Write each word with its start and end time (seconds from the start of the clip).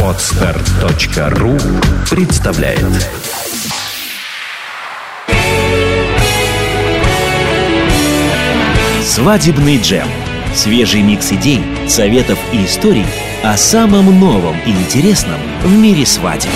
Отстар.ру 0.00 1.56
представляет 2.08 2.86
Свадебный 9.02 9.78
джем. 9.78 10.06
Свежий 10.54 11.02
микс 11.02 11.32
идей, 11.32 11.60
советов 11.88 12.38
и 12.52 12.64
историй 12.64 13.04
о 13.42 13.56
самом 13.56 14.18
новом 14.20 14.56
и 14.64 14.70
интересном 14.70 15.40
в 15.64 15.72
мире 15.72 16.06
свадеб. 16.06 16.50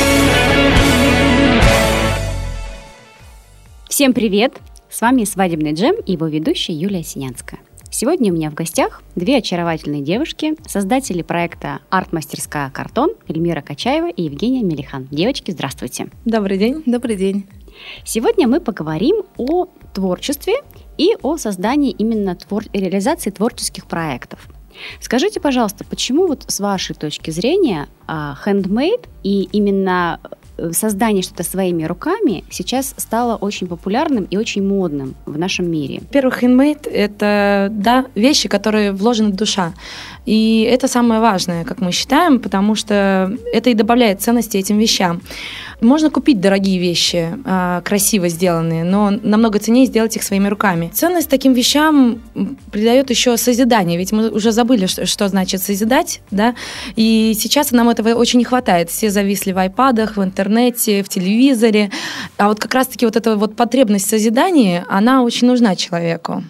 Всем 3.88 4.12
привет! 4.12 4.54
С 4.90 5.00
вами 5.00 5.24
«Свадебный 5.24 5.72
джем» 5.72 5.96
и 6.06 6.12
его 6.12 6.26
ведущая 6.26 6.74
Юлия 6.74 7.02
Синянская. 7.02 7.60
Сегодня 7.94 8.32
у 8.32 8.34
меня 8.34 8.50
в 8.50 8.54
гостях 8.54 9.02
две 9.16 9.36
очаровательные 9.36 10.00
девушки, 10.00 10.54
создатели 10.66 11.20
проекта 11.20 11.80
«Арт-мастерская 11.90 12.70
Картон» 12.70 13.10
Эльмира 13.28 13.60
Качаева 13.60 14.08
и 14.08 14.22
Евгения 14.22 14.62
Мелихан. 14.62 15.08
Девочки, 15.10 15.50
здравствуйте. 15.50 16.08
Добрый 16.24 16.56
день. 16.56 16.82
Добрый 16.86 17.16
день. 17.16 17.46
Сегодня 18.02 18.48
мы 18.48 18.60
поговорим 18.60 19.24
о 19.36 19.66
творчестве 19.92 20.54
и 20.96 21.18
о 21.20 21.36
создании 21.36 21.90
именно 21.90 22.34
твор... 22.34 22.64
реализации 22.72 23.28
творческих 23.28 23.84
проектов. 23.84 24.48
Скажите, 25.02 25.38
пожалуйста, 25.38 25.84
почему 25.84 26.26
вот 26.26 26.46
с 26.48 26.60
вашей 26.60 26.94
точки 26.94 27.30
зрения 27.30 27.88
handmade 28.08 29.06
и 29.22 29.42
именно 29.52 30.18
создание 30.70 31.22
что-то 31.22 31.42
своими 31.42 31.84
руками 31.84 32.44
сейчас 32.50 32.94
стало 32.96 33.36
очень 33.36 33.66
популярным 33.66 34.24
и 34.24 34.36
очень 34.36 34.66
модным 34.66 35.14
в 35.26 35.38
нашем 35.38 35.70
мире. 35.70 36.00
Во-первых, 36.00 36.42
handmade— 36.42 36.88
это 36.92 37.68
да, 37.70 38.06
вещи, 38.14 38.48
которые 38.48 38.92
вложены 38.92 39.30
в 39.30 39.36
душа. 39.36 39.72
И 40.24 40.62
это 40.70 40.86
самое 40.88 41.20
важное, 41.20 41.64
как 41.64 41.80
мы 41.80 41.90
считаем, 41.92 42.38
потому 42.38 42.74
что 42.74 43.36
это 43.52 43.70
и 43.70 43.74
добавляет 43.74 44.20
ценности 44.20 44.56
этим 44.56 44.78
вещам. 44.78 45.20
Можно 45.82 46.10
купить 46.10 46.40
дорогие 46.40 46.78
вещи, 46.78 47.36
а, 47.44 47.80
красиво 47.80 48.28
сделанные, 48.28 48.84
но 48.84 49.10
намного 49.10 49.58
ценнее 49.58 49.86
сделать 49.86 50.14
их 50.14 50.22
своими 50.22 50.46
руками. 50.46 50.90
Ценность 50.94 51.28
таким 51.28 51.54
вещам 51.54 52.22
придает 52.70 53.10
еще 53.10 53.36
созидание, 53.36 53.98
ведь 53.98 54.12
мы 54.12 54.30
уже 54.30 54.52
забыли, 54.52 54.86
что, 54.86 55.06
что 55.06 55.26
значит 55.26 55.60
созидать, 55.60 56.20
да, 56.30 56.54
и 56.94 57.34
сейчас 57.36 57.72
нам 57.72 57.88
этого 57.88 58.10
очень 58.10 58.38
не 58.38 58.44
хватает. 58.44 58.90
Все 58.90 59.10
зависли 59.10 59.50
в 59.50 59.58
айпадах, 59.58 60.16
в 60.16 60.22
интернете, 60.22 61.02
в 61.02 61.08
телевизоре, 61.08 61.90
а 62.36 62.48
вот 62.48 62.60
как 62.60 62.72
раз-таки 62.74 63.04
вот 63.04 63.16
эта 63.16 63.36
вот 63.36 63.56
потребность 63.56 64.06
в 64.06 64.10
созидании, 64.10 64.84
она 64.88 65.24
очень 65.24 65.48
нужна 65.48 65.74
человеку. 65.74 66.44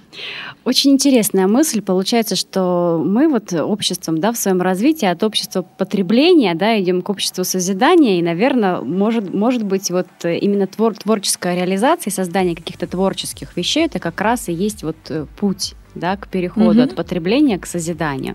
Очень 0.64 0.92
интересная 0.92 1.48
мысль. 1.48 1.82
Получается, 1.82 2.36
что 2.36 3.02
мы 3.05 3.28
вот 3.28 3.52
обществом, 3.52 4.18
да, 4.18 4.32
в 4.32 4.36
своем 4.36 4.62
развитии 4.62 5.06
от 5.06 5.22
общества 5.24 5.62
потребления, 5.62 6.54
да, 6.54 6.80
идем 6.80 7.02
к 7.02 7.10
обществу 7.10 7.42
созидания, 7.42 8.19
и, 8.19 8.22
наверное, 8.22 8.80
может, 8.80 9.34
может 9.34 9.64
быть, 9.64 9.91
вот 9.91 10.06
именно 10.22 10.69
твор, 10.69 10.94
творческая 10.94 11.56
реализация, 11.56 12.12
создание 12.12 12.54
каких-то 12.54 12.86
творческих 12.86 13.56
вещей, 13.56 13.86
это 13.86 13.98
как 13.98 14.20
раз 14.20 14.48
и 14.48 14.52
есть 14.52 14.84
вот 14.84 14.96
э, 15.08 15.27
путь 15.36 15.74
да, 15.94 16.16
к 16.16 16.28
переходу 16.28 16.80
угу. 16.80 16.82
от 16.82 16.94
потребления 16.94 17.58
к 17.58 17.66
созиданию. 17.66 18.34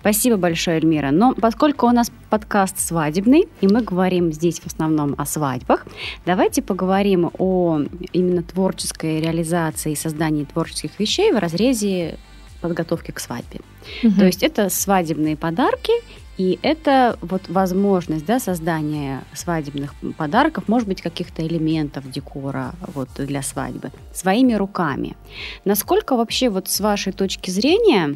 Спасибо 0.00 0.36
большое, 0.36 0.78
Эльмира. 0.78 1.10
Но 1.10 1.34
поскольку 1.34 1.86
у 1.86 1.90
нас 1.90 2.10
подкаст 2.30 2.78
свадебный, 2.78 3.48
и 3.60 3.66
мы 3.66 3.82
говорим 3.82 4.32
здесь 4.32 4.60
в 4.60 4.66
основном 4.66 5.14
о 5.18 5.24
свадьбах, 5.24 5.86
давайте 6.26 6.62
поговорим 6.62 7.30
о 7.38 7.80
именно 8.12 8.42
творческой 8.42 9.20
реализации 9.20 9.92
и 9.92 9.96
создании 9.96 10.44
творческих 10.44 10.98
вещей 10.98 11.32
в 11.32 11.38
разрезе 11.38 12.18
подготовки 12.60 13.10
к 13.10 13.20
свадьбе. 13.20 13.60
Угу. 14.02 14.14
То 14.14 14.26
есть 14.26 14.42
это 14.42 14.68
свадебные 14.70 15.36
подарки 15.36 15.92
и 16.38 16.56
это 16.62 17.18
вот 17.20 17.48
возможность 17.48 18.24
да, 18.24 18.38
создания 18.38 19.24
свадебных 19.34 19.92
подарков, 20.16 20.68
может 20.68 20.86
быть, 20.86 21.02
каких-то 21.02 21.44
элементов 21.44 22.08
декора 22.08 22.74
вот, 22.94 23.08
для 23.18 23.42
свадьбы 23.42 23.90
своими 24.14 24.54
руками. 24.54 25.16
Насколько 25.64 26.16
вообще 26.16 26.48
вот 26.48 26.68
с 26.68 26.78
вашей 26.78 27.12
точки 27.12 27.50
зрения 27.50 28.14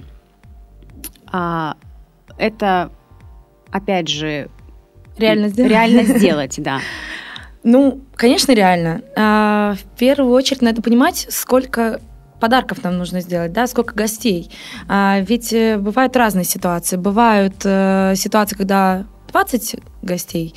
а, 1.33 1.77
это, 2.39 2.93
опять 3.73 4.07
же, 4.07 4.49
реально 5.19 5.49
сделать, 5.49 5.71
реально 5.71 6.03
сделать 6.19 6.63
да? 6.63 6.81
Ну, 7.65 8.03
конечно, 8.15 8.53
реально. 8.53 9.03
А, 9.17 9.75
в 9.75 9.99
первую 9.99 10.33
очередь 10.33 10.63
надо 10.63 10.81
понимать, 10.81 11.27
сколько 11.29 12.01
подарков 12.43 12.83
нам 12.83 12.99
нужно 12.99 13.21
сделать, 13.21 13.53
да, 13.53 13.69
сколько 13.69 13.95
гостей. 13.95 14.51
А, 14.89 15.21
ведь 15.21 15.53
э, 15.53 15.79
бывают 15.79 16.17
разные 16.17 16.45
ситуации. 16.45 16.97
Бывают 16.97 17.55
э, 17.63 18.15
ситуации, 18.17 18.57
когда 18.57 19.05
20 19.29 19.77
гостей, 20.03 20.53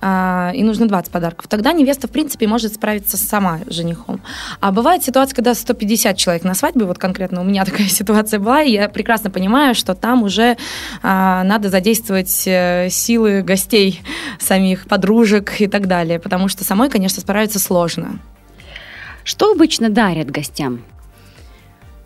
а, 0.00 0.52
и 0.54 0.62
нужно 0.62 0.86
20 0.86 1.10
подарков. 1.10 1.48
Тогда 1.48 1.72
невеста, 1.72 2.06
в 2.06 2.12
принципе, 2.12 2.46
может 2.46 2.72
справиться 2.72 3.16
сама 3.16 3.58
с 3.68 3.74
женихом. 3.74 4.20
А 4.60 4.70
бывает 4.70 5.02
ситуация, 5.02 5.34
когда 5.34 5.54
150 5.54 6.16
человек 6.16 6.44
на 6.44 6.54
свадьбе, 6.54 6.84
вот 6.84 6.98
конкретно 6.98 7.40
у 7.40 7.44
меня 7.44 7.64
такая 7.70 7.88
ситуация 7.88 8.38
была, 8.38 8.62
и 8.62 8.70
я 8.70 8.88
прекрасно 8.88 9.30
понимаю, 9.30 9.74
что 9.74 9.96
там 9.96 10.22
уже 10.22 10.56
а, 11.02 11.42
надо 11.42 11.68
задействовать 11.68 12.44
э, 12.46 12.90
силы 12.90 13.42
гостей 13.42 14.02
самих, 14.38 14.86
подружек 14.86 15.60
и 15.60 15.66
так 15.66 15.88
далее, 15.88 16.20
потому 16.20 16.46
что 16.46 16.62
самой, 16.62 16.90
конечно, 16.90 17.20
справиться 17.20 17.58
сложно. 17.58 18.20
Что 19.24 19.52
обычно 19.52 19.88
дарят 19.88 20.30
гостям? 20.30 20.82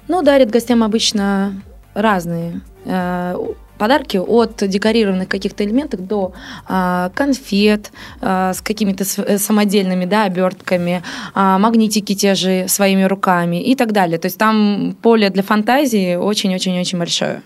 Ну, 0.09 0.23
дарят 0.23 0.51
гостям 0.51 0.83
обычно 0.83 1.53
разные 1.95 2.61
э, 2.85 3.37
подарки 3.79 4.17
от 4.17 4.57
декорированных 4.57 5.29
каких-то 5.29 5.65
элементов 5.65 6.07
до 6.07 6.33
э, 6.69 7.11
конфет 7.15 7.93
э, 8.21 8.53
с 8.55 8.61
какими-то 8.61 9.05
э, 9.05 9.39
самодельными 9.39 10.05
да, 10.05 10.25
обертками, 10.25 11.03
э, 11.35 11.59
магнитики 11.59 12.15
те 12.15 12.35
же 12.35 12.67
своими 12.69 13.05
руками 13.05 13.63
и 13.63 13.75
так 13.75 13.93
далее. 13.93 14.19
То 14.19 14.27
есть 14.27 14.39
там 14.39 14.97
поле 15.01 15.31
для 15.31 15.43
фантазии 15.43 16.17
очень-очень-очень 16.17 16.99
большое. 16.99 17.43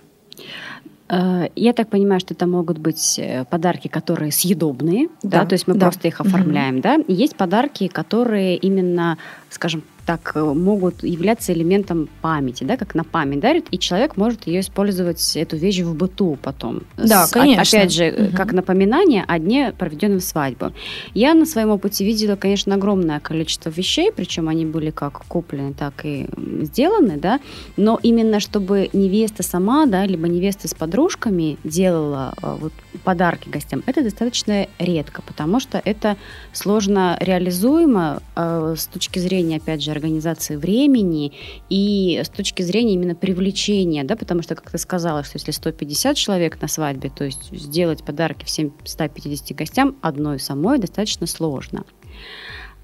Э, 1.08 1.48
я 1.54 1.72
так 1.72 1.88
понимаю, 1.88 2.20
что 2.20 2.34
это 2.34 2.46
могут 2.46 2.78
быть 2.78 3.20
подарки, 3.50 3.88
которые 3.88 4.32
съедобные, 4.32 5.08
да, 5.22 5.40
да 5.40 5.46
то 5.46 5.52
есть 5.54 5.66
мы 5.66 5.74
да. 5.74 5.86
просто 5.86 6.08
их 6.08 6.20
оформляем, 6.20 6.76
угу. 6.76 6.82
да. 6.82 6.96
И 6.96 7.12
есть 7.12 7.36
подарки, 7.36 7.88
которые 7.88 8.56
именно, 8.56 9.18
скажем, 9.52 9.82
так 10.06 10.32
э, 10.34 10.42
могут 10.42 11.04
являться 11.04 11.52
элементом 11.52 12.08
памяти, 12.20 12.64
да, 12.64 12.76
как 12.76 12.94
на 12.94 13.04
память 13.04 13.40
дарят, 13.40 13.66
и 13.70 13.78
человек 13.78 14.16
может 14.16 14.46
ее 14.46 14.60
использовать, 14.60 15.36
эту 15.36 15.56
вещь 15.56 15.80
в 15.80 15.94
быту 15.94 16.38
потом. 16.42 16.82
Да, 16.96 17.26
С, 17.26 17.30
конечно. 17.30 17.62
Опять 17.62 17.92
же, 17.92 18.10
угу. 18.10 18.36
как 18.36 18.52
напоминание 18.52 19.24
о 19.26 19.38
дне, 19.38 19.72
проведенном 19.78 20.20
свадьбу. 20.20 20.72
Я 21.14 21.34
на 21.34 21.46
своем 21.46 21.70
опыте 21.70 22.04
видела, 22.04 22.36
конечно, 22.36 22.74
огромное 22.74 23.20
количество 23.20 23.70
вещей, 23.70 24.10
причем 24.12 24.48
они 24.48 24.66
были 24.66 24.90
как 24.90 25.24
куплены, 25.26 25.74
так 25.74 26.04
и 26.04 26.28
сделаны, 26.62 27.16
да, 27.16 27.40
но 27.76 27.98
именно 28.02 28.40
чтобы 28.40 28.90
невеста 28.92 29.42
сама, 29.42 29.86
да, 29.86 30.06
либо 30.06 30.28
невеста 30.28 30.68
с 30.68 30.74
подружками 30.74 31.58
делала 31.64 32.34
э, 32.42 32.56
вот 32.60 32.72
подарки 33.04 33.48
гостям, 33.48 33.82
это 33.86 34.02
достаточно 34.02 34.66
редко, 34.78 35.22
потому 35.22 35.60
что 35.60 35.80
это 35.84 36.16
сложно 36.52 37.16
реализуемо 37.20 38.22
э, 38.36 38.74
с 38.76 38.86
точки 38.86 39.18
зрения, 39.18 39.56
опять 39.56 39.82
же, 39.82 39.90
организации 39.90 40.56
времени 40.56 41.32
и 41.68 42.20
с 42.24 42.28
точки 42.28 42.62
зрения 42.62 42.94
именно 42.94 43.14
привлечения, 43.14 44.04
да, 44.04 44.16
потому 44.16 44.42
что, 44.42 44.54
как 44.54 44.70
ты 44.70 44.78
сказала, 44.78 45.24
что 45.24 45.36
если 45.36 45.50
150 45.50 46.16
человек 46.16 46.60
на 46.60 46.68
свадьбе, 46.68 47.10
то 47.10 47.24
есть 47.24 47.50
сделать 47.52 48.04
подарки 48.04 48.44
всем 48.44 48.72
150 48.84 49.56
гостям 49.56 49.96
одной 50.02 50.38
самой 50.38 50.78
достаточно 50.78 51.26
сложно. 51.26 51.84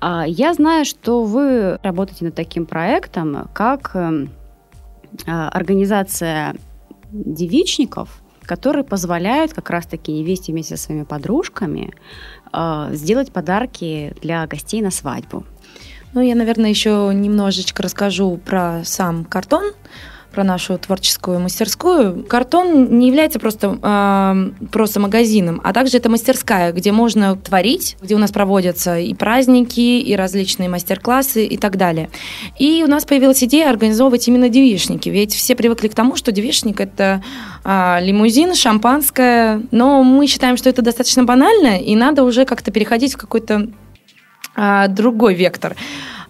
А, 0.00 0.24
я 0.26 0.54
знаю, 0.54 0.84
что 0.84 1.24
вы 1.24 1.78
работаете 1.82 2.26
над 2.26 2.34
таким 2.34 2.66
проектом, 2.66 3.48
как 3.52 3.94
а, 3.94 5.48
организация 5.50 6.54
девичников, 7.10 8.22
которые 8.48 8.82
позволяют 8.82 9.52
как 9.52 9.68
раз-таки 9.68 10.10
невесте 10.10 10.52
вместе 10.52 10.76
со 10.76 10.84
своими 10.84 11.04
подружками 11.04 11.92
э, 12.52 12.88
сделать 12.92 13.30
подарки 13.30 14.14
для 14.22 14.46
гостей 14.46 14.80
на 14.80 14.90
свадьбу. 14.90 15.44
Ну, 16.14 16.22
я, 16.22 16.34
наверное, 16.34 16.70
еще 16.70 17.12
немножечко 17.14 17.82
расскажу 17.82 18.38
про 18.38 18.80
сам 18.84 19.26
картон 19.26 19.72
про 20.32 20.44
нашу 20.44 20.78
творческую 20.78 21.40
мастерскую. 21.40 22.24
Картон 22.24 22.98
не 22.98 23.08
является 23.08 23.38
просто, 23.38 23.78
э, 23.82 24.66
просто 24.70 25.00
магазином, 25.00 25.60
а 25.64 25.72
также 25.72 25.96
это 25.96 26.08
мастерская, 26.08 26.72
где 26.72 26.92
можно 26.92 27.36
творить, 27.36 27.96
где 28.00 28.14
у 28.14 28.18
нас 28.18 28.30
проводятся 28.30 28.98
и 28.98 29.14
праздники, 29.14 29.80
и 29.80 30.14
различные 30.16 30.68
мастер-классы 30.68 31.44
и 31.44 31.56
так 31.56 31.76
далее. 31.76 32.10
И 32.58 32.82
у 32.86 32.90
нас 32.90 33.04
появилась 33.04 33.42
идея 33.42 33.70
организовывать 33.70 34.28
именно 34.28 34.48
девишники, 34.48 35.08
ведь 35.08 35.34
все 35.34 35.54
привыкли 35.54 35.88
к 35.88 35.94
тому, 35.94 36.16
что 36.16 36.32
девишник– 36.32 36.80
это 36.82 37.22
э, 37.64 37.98
лимузин, 38.02 38.54
шампанское, 38.54 39.62
но 39.70 40.02
мы 40.02 40.26
считаем, 40.26 40.56
что 40.56 40.68
это 40.68 40.82
достаточно 40.82 41.24
банально, 41.24 41.78
и 41.78 41.96
надо 41.96 42.24
уже 42.24 42.44
как-то 42.44 42.70
переходить 42.70 43.14
в 43.14 43.16
какой-то 43.16 43.68
а, 44.60 44.88
другой 44.88 45.34
вектор. 45.34 45.76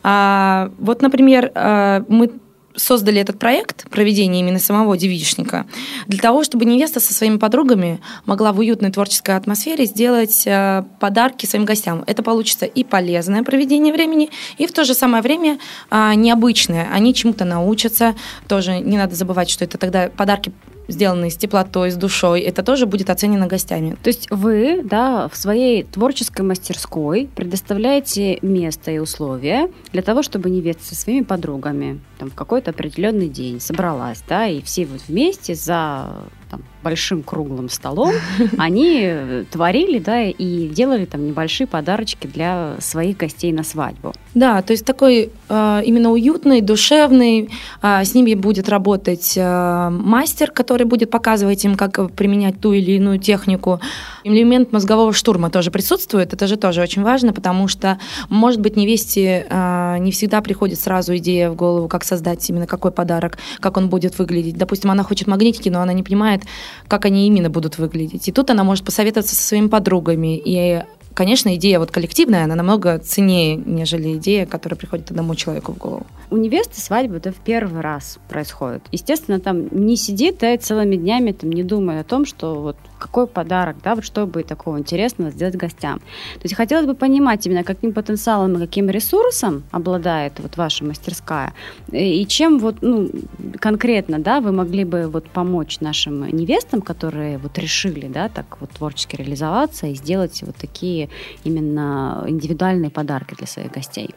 А, 0.02 0.70
вот, 0.78 1.00
например, 1.00 1.50
а, 1.54 2.04
мы 2.08 2.30
создали 2.78 3.20
этот 3.20 3.38
проект 3.38 3.88
проведения 3.90 4.40
именно 4.40 4.58
самого 4.58 4.96
девичника 4.96 5.66
для 6.06 6.18
того, 6.18 6.44
чтобы 6.44 6.64
невеста 6.64 7.00
со 7.00 7.12
своими 7.12 7.36
подругами 7.36 8.00
могла 8.24 8.52
в 8.52 8.58
уютной 8.60 8.90
творческой 8.90 9.36
атмосфере 9.36 9.84
сделать 9.84 10.44
э, 10.46 10.84
подарки 11.00 11.46
своим 11.46 11.64
гостям. 11.64 12.04
Это 12.06 12.22
получится 12.22 12.66
и 12.66 12.84
полезное 12.84 13.42
проведение 13.42 13.92
времени, 13.92 14.30
и 14.56 14.66
в 14.66 14.72
то 14.72 14.84
же 14.84 14.94
самое 14.94 15.22
время 15.22 15.58
э, 15.90 16.14
необычное. 16.14 16.88
Они 16.92 17.14
чему-то 17.14 17.44
научатся. 17.44 18.14
Тоже 18.46 18.78
не 18.78 18.96
надо 18.96 19.14
забывать, 19.14 19.50
что 19.50 19.64
это 19.64 19.78
тогда 19.78 20.08
подарки 20.08 20.52
сделанные 20.88 21.30
с 21.30 21.36
теплотой, 21.36 21.90
с 21.90 21.96
душой, 21.96 22.40
это 22.40 22.62
тоже 22.62 22.86
будет 22.86 23.10
оценено 23.10 23.46
гостями. 23.46 23.96
То 24.02 24.08
есть 24.08 24.28
вы, 24.30 24.82
да, 24.82 25.28
в 25.28 25.36
своей 25.36 25.84
творческой 25.84 26.42
мастерской 26.42 27.28
предоставляете 27.36 28.38
место 28.42 28.90
и 28.90 28.98
условия 28.98 29.70
для 29.92 30.02
того, 30.02 30.22
чтобы 30.22 30.50
невеста 30.50 30.84
со 30.84 30.94
своими 30.94 31.22
подругами 31.22 32.00
там, 32.18 32.30
в 32.30 32.34
какой-то 32.34 32.70
определенный 32.70 33.28
день 33.28 33.60
собралась, 33.60 34.22
да, 34.28 34.46
и 34.46 34.62
все 34.62 34.86
вот 34.86 35.02
вместе 35.06 35.54
за 35.54 36.24
там, 36.50 36.62
большим 36.82 37.22
круглым 37.22 37.68
столом, 37.68 38.12
они 38.58 39.00
э, 39.02 39.44
творили, 39.50 39.98
да, 39.98 40.22
и 40.22 40.68
делали 40.68 41.04
там 41.04 41.26
небольшие 41.26 41.66
подарочки 41.66 42.26
для 42.26 42.76
своих 42.80 43.16
гостей 43.16 43.52
на 43.52 43.64
свадьбу. 43.64 44.12
Да, 44.34 44.62
то 44.62 44.72
есть 44.72 44.84
такой 44.84 45.30
э, 45.48 45.82
именно 45.84 46.10
уютный, 46.10 46.60
душевный. 46.60 47.50
Э, 47.82 48.04
с 48.04 48.14
ними 48.14 48.34
будет 48.34 48.68
работать 48.68 49.34
э, 49.36 49.88
мастер, 49.90 50.50
который 50.50 50.86
будет 50.86 51.10
показывать 51.10 51.64
им, 51.64 51.76
как 51.76 52.12
применять 52.12 52.60
ту 52.60 52.72
или 52.72 52.92
иную 52.92 53.18
технику. 53.18 53.80
Элемент 54.24 54.72
мозгового 54.72 55.12
штурма 55.12 55.50
тоже 55.50 55.70
присутствует. 55.70 56.32
Это 56.32 56.46
же 56.46 56.56
тоже 56.56 56.82
очень 56.82 57.02
важно, 57.02 57.32
потому 57.32 57.68
что, 57.68 57.98
может 58.28 58.60
быть, 58.60 58.76
невесте 58.76 59.46
э, 59.48 59.98
не 59.98 60.12
всегда 60.12 60.40
приходит 60.40 60.78
сразу 60.78 61.16
идея 61.16 61.50
в 61.50 61.56
голову, 61.56 61.88
как 61.88 62.04
создать 62.04 62.48
именно 62.50 62.66
какой 62.66 62.90
подарок, 62.90 63.38
как 63.60 63.76
он 63.76 63.88
будет 63.88 64.18
выглядеть. 64.18 64.56
Допустим, 64.56 64.90
она 64.90 65.02
хочет 65.02 65.26
магнитики, 65.26 65.68
но 65.68 65.80
она 65.80 65.92
не 65.92 66.02
понимает, 66.02 66.42
как 66.86 67.04
они 67.04 67.26
именно 67.26 67.50
будут 67.50 67.78
выглядеть. 67.78 68.28
И 68.28 68.32
тут 68.32 68.50
она 68.50 68.64
может 68.64 68.84
посоветоваться 68.84 69.34
со 69.34 69.42
своими 69.42 69.68
подругами. 69.68 70.36
И, 70.36 70.82
конечно, 71.18 71.56
идея 71.56 71.80
вот 71.80 71.90
коллективная, 71.90 72.44
она 72.44 72.54
намного 72.54 72.96
ценнее, 73.00 73.56
нежели 73.56 74.16
идея, 74.18 74.46
которая 74.46 74.78
приходит 74.78 75.10
одному 75.10 75.34
человеку 75.34 75.72
в 75.72 75.76
голову. 75.76 76.06
У 76.30 76.36
невесты 76.36 76.80
свадьба 76.80 77.16
это 77.16 77.32
в 77.32 77.36
первый 77.36 77.80
раз 77.80 78.20
происходит. 78.28 78.82
Естественно, 78.92 79.40
там 79.40 79.66
не 79.72 79.96
сидит, 79.96 80.38
да, 80.38 80.56
целыми 80.58 80.94
днями 80.94 81.32
там 81.32 81.50
не 81.50 81.64
думая 81.64 82.02
о 82.02 82.04
том, 82.04 82.24
что 82.24 82.54
вот 82.54 82.76
какой 82.98 83.26
подарок, 83.26 83.76
да, 83.82 83.94
вот 83.94 84.04
что 84.04 84.26
бы 84.26 84.42
такого 84.42 84.78
интересного 84.78 85.30
сделать 85.30 85.56
гостям. 85.56 85.98
То 85.98 86.44
есть 86.44 86.54
хотелось 86.54 86.86
бы 86.86 86.94
понимать 86.94 87.46
именно, 87.46 87.64
каким 87.64 87.92
потенциалом 87.92 88.56
и 88.56 88.58
каким 88.60 88.88
ресурсом 88.90 89.64
обладает 89.70 90.34
вот 90.38 90.56
ваша 90.56 90.84
мастерская, 90.84 91.52
и 91.90 92.26
чем 92.26 92.58
вот, 92.58 92.76
ну, 92.80 93.10
конкретно, 93.58 94.18
да, 94.18 94.40
вы 94.40 94.52
могли 94.52 94.84
бы 94.84 95.08
вот 95.08 95.28
помочь 95.30 95.80
нашим 95.80 96.28
невестам, 96.28 96.82
которые 96.82 97.38
вот 97.38 97.58
решили, 97.58 98.06
да, 98.06 98.28
так 98.28 98.58
вот 98.60 98.70
творчески 98.70 99.16
реализоваться 99.16 99.86
и 99.86 99.94
сделать 99.94 100.42
вот 100.42 100.56
такие 100.56 101.07
именно 101.44 102.24
индивидуальные 102.26 102.90
подарки 102.90 103.34
для 103.34 103.46
своих 103.46 103.72
гостей. 103.72 104.14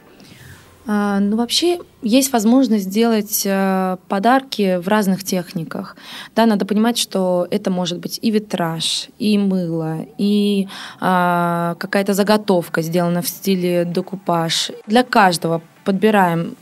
А, 0.88 1.20
ну, 1.20 1.38
вообще 1.38 1.80
есть 2.02 2.34
возможность 2.34 2.86
сделать 2.86 3.44
э, 3.46 3.98
подарки 4.08 4.78
в 4.78 4.88
разных 4.88 5.24
техниках. 5.24 5.96
Да, 6.36 6.46
надо 6.46 6.66
понимать, 6.66 6.98
что 6.98 7.48
это 7.52 7.70
может 7.70 8.00
быть 8.00 8.20
и 8.22 8.32
витраж, 8.32 9.10
и 9.20 9.38
мыло, 9.38 10.06
и 10.18 10.68
а, 11.00 11.76
какая-то 11.80 12.14
заготовка 12.14 12.82
сделана 12.82 13.22
в 13.22 13.28
стиле 13.28 13.86
декупаж. 13.86 14.72
Для 14.88 15.04
каждого 15.04 15.62
подбираем 15.86 16.56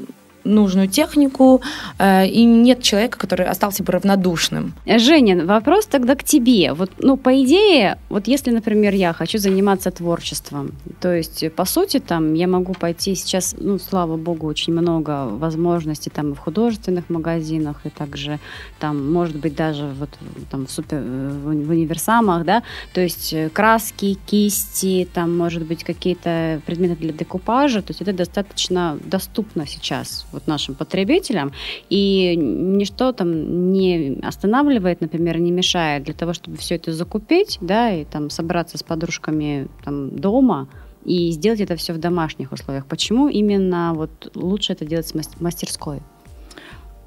нужную 0.44 0.88
технику, 0.88 1.62
э, 1.98 2.28
и 2.28 2.46
нет 2.46 2.82
человека, 2.82 3.18
который 3.18 3.46
остался 3.46 3.84
бы 3.84 3.92
равнодушным. 3.92 4.74
Женя, 4.86 5.46
вопрос 5.46 5.86
тогда 5.86 6.16
к 6.16 6.24
тебе. 6.24 6.74
Вот, 6.74 6.92
ну, 7.00 7.18
по 7.18 7.44
идее, 7.44 7.98
вот 8.10 8.28
если, 8.28 8.52
например, 8.52 8.94
я 8.94 9.14
хочу 9.14 9.38
заниматься 9.38 9.92
творчеством, 9.92 10.72
то 11.00 11.14
есть, 11.14 11.52
по 11.54 11.66
сути, 11.66 12.00
там, 12.00 12.34
я 12.34 12.48
могу 12.48 12.74
пойти 12.74 13.16
сейчас, 13.16 13.56
ну, 13.58 13.80
слава 13.80 14.18
богу, 14.18 14.48
очень 14.48 14.74
много 14.74 15.28
возможностей 15.28 16.10
там 16.10 16.34
в 16.34 16.40
художественных 16.40 17.10
магазинах, 17.10 17.82
и 17.86 17.90
также 17.90 18.40
там, 18.80 19.12
может 19.12 19.36
быть, 19.36 19.56
даже 19.56 19.88
вот 20.00 20.10
там 20.50 20.66
в, 20.66 20.72
супер, 20.72 21.00
в 21.00 21.48
универсамах, 21.48 22.46
да, 22.46 22.64
то 22.94 23.02
есть 23.02 23.34
э, 23.34 23.50
краски, 23.50 24.18
кисти, 24.26 25.08
там, 25.14 25.38
может 25.38 25.64
быть, 25.64 25.84
какие-то 25.84 26.62
предметы 26.66 26.96
для 26.96 27.14
декупажа, 27.14 27.82
то 27.82 27.92
есть 27.92 28.02
это 28.02 28.14
достаточно 28.14 28.98
доступно 29.04 29.68
сейчас 29.68 30.26
вот 30.31 30.48
нашим 30.48 30.76
потребителям, 30.76 31.52
и 31.90 32.36
ничто 32.36 33.12
там 33.12 33.72
не 33.72 34.20
останавливает, 34.22 35.02
например, 35.02 35.40
не 35.40 35.52
мешает 35.52 36.04
для 36.04 36.14
того, 36.14 36.34
чтобы 36.34 36.58
все 36.58 36.76
это 36.76 36.94
закупить, 36.94 37.58
да, 37.62 37.92
и 37.94 38.06
там 38.06 38.30
собраться 38.30 38.78
с 38.78 38.84
подружками 38.84 39.68
там 39.84 40.16
дома, 40.16 40.68
и 41.06 41.31
сделать 41.31 41.62
это 41.62 41.76
все 41.76 41.94
в 41.94 41.98
домашних 41.98 42.52
условиях. 42.52 42.86
Почему 42.86 43.30
именно 43.30 43.94
вот 43.96 44.31
лучше 44.36 44.74
это 44.74 44.86
делать 44.86 45.12
в 45.12 45.42
мастерской? 45.42 46.02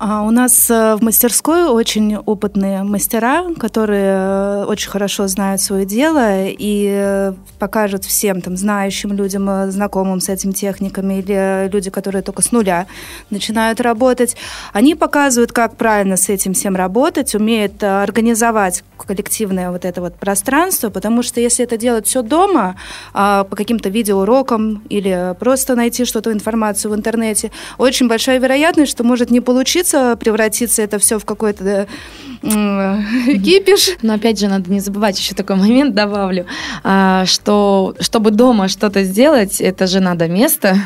А 0.04 0.22
у 0.22 0.32
нас 0.32 0.68
э, 0.68 0.96
в 0.96 1.04
мастерской 1.04 1.66
очень 1.66 2.16
опытные 2.16 2.82
мастера, 2.82 3.44
которые 3.56 4.14
э, 4.16 4.64
очень 4.64 4.90
хорошо 4.90 5.28
знают 5.28 5.60
свое 5.60 5.86
дело 5.86 6.44
и 6.44 6.88
э, 6.92 7.34
покажут 7.60 8.04
всем 8.04 8.40
там 8.40 8.56
знающим 8.56 9.12
людям, 9.12 9.70
знакомым 9.70 10.20
с 10.20 10.28
этими 10.28 10.50
техниками 10.50 11.20
или 11.20 11.70
люди, 11.72 11.88
которые 11.90 12.22
только 12.22 12.42
с 12.42 12.50
нуля 12.50 12.88
начинают 13.30 13.80
работать. 13.80 14.34
Они 14.72 14.96
показывают, 14.96 15.52
как 15.52 15.76
правильно 15.76 16.16
с 16.16 16.28
этим 16.28 16.54
всем 16.54 16.74
работать, 16.74 17.36
умеют 17.36 17.80
организовать 17.84 18.82
коллективное 18.96 19.70
вот 19.70 19.84
это 19.84 20.00
вот 20.00 20.14
пространство, 20.16 20.90
потому 20.90 21.22
что 21.22 21.40
если 21.40 21.64
это 21.64 21.76
делать 21.76 22.06
все 22.06 22.22
дома, 22.22 22.76
по 23.12 23.48
каким-то 23.50 23.88
видеоурокам 23.88 24.82
или 24.88 25.34
просто 25.40 25.74
найти 25.74 26.04
что-то 26.04 26.32
информацию 26.32 26.92
в 26.92 26.94
интернете, 26.94 27.50
очень 27.78 28.06
большая 28.06 28.38
вероятность, 28.38 28.92
что 28.92 29.02
может 29.02 29.30
не 29.30 29.40
получиться 29.40 29.91
превратиться, 29.92 30.16
превратиться 30.16 30.82
это 30.82 30.98
все 30.98 31.18
в 31.18 31.24
какой-то 31.24 31.86
кипиш. 32.42 33.96
Но 34.02 34.14
опять 34.14 34.38
же, 34.38 34.48
надо 34.48 34.70
не 34.70 34.80
забывать 34.80 35.18
еще 35.18 35.34
такой 35.34 35.56
момент, 35.56 35.94
добавлю, 35.94 36.46
а, 36.82 37.24
что 37.26 37.94
чтобы 38.00 38.30
дома 38.30 38.68
что-то 38.68 39.04
сделать, 39.04 39.60
это 39.60 39.86
же 39.86 40.00
надо 40.00 40.28
место. 40.28 40.76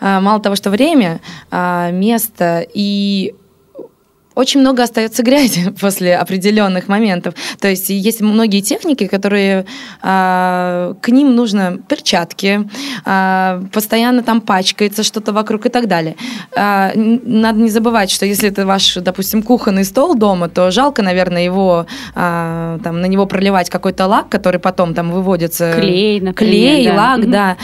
А, 0.00 0.20
мало 0.20 0.40
того, 0.40 0.56
что 0.56 0.70
время, 0.70 1.20
а, 1.50 1.90
место 1.90 2.66
и 2.72 3.34
очень 4.40 4.60
много 4.60 4.82
остается 4.82 5.22
грязи 5.22 5.70
после 5.80 6.16
определенных 6.16 6.88
моментов. 6.88 7.34
То 7.60 7.68
есть 7.68 7.90
есть 7.90 8.20
многие 8.20 8.62
техники, 8.62 9.06
которые 9.06 9.66
э, 10.02 10.94
к 11.00 11.08
ним 11.08 11.36
нужно 11.36 11.78
перчатки, 11.88 12.68
э, 13.04 13.62
постоянно 13.72 14.22
там 14.22 14.40
пачкается 14.40 15.02
что-то 15.02 15.32
вокруг 15.32 15.66
и 15.66 15.68
так 15.68 15.86
далее. 15.86 16.16
Э, 16.56 16.92
надо 16.96 17.60
не 17.60 17.70
забывать, 17.70 18.10
что 18.10 18.26
если 18.26 18.48
это 18.48 18.66
ваш, 18.66 18.94
допустим, 18.94 19.42
кухонный 19.42 19.84
стол 19.84 20.14
дома, 20.14 20.48
то 20.48 20.70
жалко, 20.70 21.02
наверное, 21.02 21.44
его 21.44 21.86
э, 22.14 22.78
там 22.82 23.00
на 23.00 23.06
него 23.06 23.26
проливать 23.26 23.68
какой-то 23.68 24.06
лак, 24.06 24.28
который 24.28 24.60
потом 24.60 24.94
там 24.94 25.10
выводится. 25.10 25.74
Клей, 25.74 26.20
например. 26.20 26.50
Клей, 26.50 26.86
да. 26.86 26.94
лак, 26.94 27.20
mm-hmm. 27.20 27.30
да. 27.30 27.56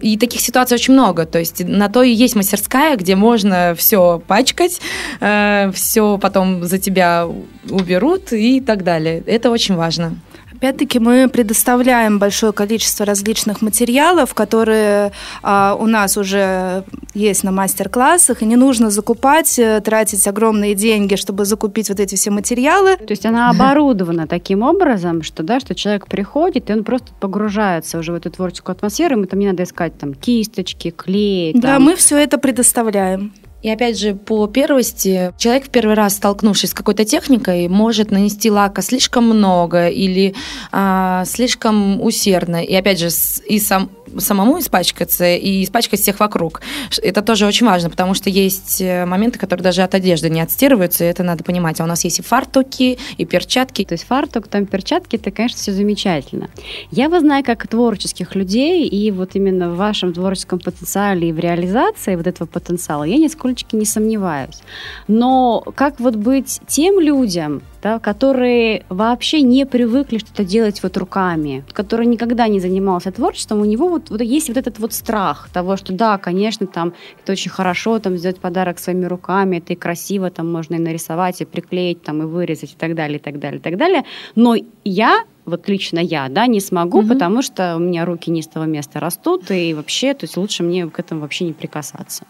И 0.00 0.18
таких 0.18 0.40
ситуаций 0.40 0.74
очень 0.74 0.94
много. 0.94 1.24
То 1.24 1.38
есть 1.38 1.64
на 1.66 1.88
то 1.88 2.02
и 2.02 2.10
есть 2.10 2.36
мастерская, 2.36 2.96
где 2.96 3.16
можно 3.16 3.74
все 3.76 4.22
пачкать, 4.26 4.80
э, 5.20 5.70
все 5.74 6.09
потом 6.18 6.64
за 6.64 6.78
тебя 6.78 7.26
уберут 7.68 8.32
и 8.32 8.60
так 8.60 8.84
далее. 8.84 9.22
Это 9.26 9.50
очень 9.50 9.76
важно. 9.76 10.14
Опять-таки 10.60 10.98
мы 10.98 11.30
предоставляем 11.30 12.18
большое 12.18 12.52
количество 12.52 13.06
различных 13.06 13.62
материалов, 13.62 14.34
которые 14.34 15.10
а, 15.42 15.74
у 15.80 15.86
нас 15.86 16.18
уже 16.18 16.84
есть 17.14 17.44
на 17.44 17.50
мастер-классах, 17.50 18.42
и 18.42 18.44
не 18.44 18.56
нужно 18.56 18.90
закупать, 18.90 19.58
э, 19.58 19.80
тратить 19.80 20.28
огромные 20.28 20.74
деньги, 20.74 21.14
чтобы 21.14 21.46
закупить 21.46 21.88
вот 21.88 21.98
эти 21.98 22.14
все 22.14 22.30
материалы. 22.30 22.96
То 22.96 23.10
есть 23.10 23.24
она 23.24 23.48
оборудована 23.48 24.26
таким 24.26 24.62
образом, 24.62 25.22
что, 25.22 25.42
да, 25.42 25.60
что 25.60 25.74
человек 25.74 26.06
приходит, 26.06 26.68
и 26.68 26.74
он 26.74 26.84
просто 26.84 27.08
погружается 27.18 27.98
уже 27.98 28.12
в 28.12 28.16
эту 28.16 28.30
творческую 28.30 28.74
атмосферу, 28.74 29.16
ему 29.16 29.24
там 29.24 29.40
не 29.40 29.46
надо 29.46 29.62
искать 29.62 29.96
там 29.96 30.12
кисточки, 30.12 30.90
клей. 30.90 31.54
Да, 31.54 31.78
мы 31.78 31.96
все 31.96 32.18
это 32.18 32.36
предоставляем. 32.36 33.32
И 33.62 33.68
опять 33.68 33.98
же, 33.98 34.14
по 34.14 34.46
первости, 34.46 35.32
человек 35.36 35.66
в 35.66 35.70
первый 35.70 35.94
раз, 35.94 36.16
столкнувшись 36.16 36.70
с 36.70 36.74
какой-то 36.74 37.04
техникой, 37.04 37.68
может 37.68 38.10
нанести 38.10 38.50
лака 38.50 38.82
слишком 38.82 39.24
много 39.24 39.88
или 39.88 40.34
а, 40.72 41.24
слишком 41.26 42.00
усердно. 42.00 42.64
И 42.64 42.74
опять 42.74 42.98
же, 42.98 43.08
и 43.46 43.58
сам, 43.58 43.90
самому 44.18 44.58
испачкаться 44.58 45.36
и 45.36 45.62
испачкать 45.64 46.00
всех 46.00 46.20
вокруг. 46.20 46.62
Это 47.02 47.22
тоже 47.22 47.46
очень 47.46 47.66
важно, 47.66 47.90
потому 47.90 48.14
что 48.14 48.30
есть 48.30 48.80
э, 48.80 49.04
моменты, 49.04 49.38
которые 49.38 49.64
даже 49.64 49.82
от 49.82 49.94
одежды 49.94 50.30
не 50.30 50.40
отстирываются, 50.40 51.04
и 51.04 51.08
это 51.08 51.22
надо 51.22 51.44
понимать. 51.44 51.80
А 51.80 51.84
у 51.84 51.86
нас 51.86 52.04
есть 52.04 52.18
и 52.18 52.22
фартуки, 52.22 52.98
и 53.16 53.24
перчатки. 53.24 53.84
То 53.84 53.92
есть 53.92 54.04
фартук, 54.04 54.48
там 54.48 54.66
перчатки, 54.66 55.16
это, 55.16 55.30
конечно, 55.30 55.58
все 55.58 55.72
замечательно. 55.72 56.48
Я 56.90 57.08
вас 57.08 57.20
знаю 57.20 57.44
как 57.44 57.66
творческих 57.68 58.34
людей, 58.34 58.86
и 58.86 59.10
вот 59.10 59.30
именно 59.34 59.70
в 59.70 59.76
вашем 59.76 60.12
творческом 60.12 60.58
потенциале 60.58 61.28
и 61.28 61.32
в 61.32 61.38
реализации 61.38 62.16
вот 62.16 62.26
этого 62.26 62.46
потенциала 62.46 63.04
я 63.04 63.16
нисколько 63.16 63.49
нисколько 63.50 63.76
не 63.76 63.84
сомневаюсь. 63.84 64.62
Но 65.08 65.62
как 65.74 66.00
вот 66.00 66.16
быть 66.16 66.60
тем 66.66 67.00
людям, 67.00 67.62
да, 67.82 67.98
которые 67.98 68.84
вообще 68.88 69.42
не 69.42 69.64
привыкли 69.64 70.18
что-то 70.18 70.44
делать 70.44 70.82
вот 70.82 70.96
руками, 70.96 71.64
который 71.72 72.06
никогда 72.06 72.48
не 72.48 72.60
занимался 72.60 73.10
творчеством, 73.10 73.60
у 73.60 73.64
него 73.64 73.88
вот, 73.88 74.10
вот 74.10 74.20
есть 74.20 74.48
вот 74.48 74.56
этот 74.56 74.78
вот 74.78 74.92
страх 74.92 75.48
того, 75.52 75.76
что 75.76 75.92
да, 75.92 76.18
конечно, 76.18 76.66
там 76.66 76.92
это 77.22 77.32
очень 77.32 77.50
хорошо, 77.50 77.98
там 77.98 78.16
сделать 78.16 78.40
подарок 78.40 78.78
своими 78.78 79.06
руками, 79.06 79.58
это 79.58 79.72
и 79.72 79.76
красиво, 79.76 80.30
там 80.30 80.52
можно 80.52 80.74
и 80.74 80.78
нарисовать, 80.78 81.40
и 81.40 81.44
приклеить, 81.44 82.02
там 82.02 82.22
и 82.22 82.26
вырезать, 82.26 82.72
и 82.72 82.76
так 82.76 82.94
далее, 82.94 83.18
и 83.18 83.22
так 83.22 83.38
далее, 83.38 83.58
и 83.58 83.62
так 83.62 83.76
далее. 83.76 84.04
Но 84.34 84.56
я 84.84 85.24
вот 85.46 85.68
лично 85.68 85.98
я, 85.98 86.28
да, 86.28 86.46
не 86.46 86.60
смогу, 86.60 87.00
угу. 87.00 87.08
потому 87.08 87.42
что 87.42 87.76
у 87.76 87.78
меня 87.78 88.04
руки 88.04 88.30
не 88.30 88.42
с 88.42 88.46
того 88.46 88.66
места 88.66 89.00
растут, 89.00 89.50
и 89.50 89.74
вообще, 89.74 90.14
то 90.14 90.24
есть 90.24 90.36
лучше 90.36 90.62
мне 90.62 90.86
к 90.88 90.98
этому 90.98 91.22
вообще 91.22 91.44
не 91.44 91.52
прикасаться. 91.52 92.24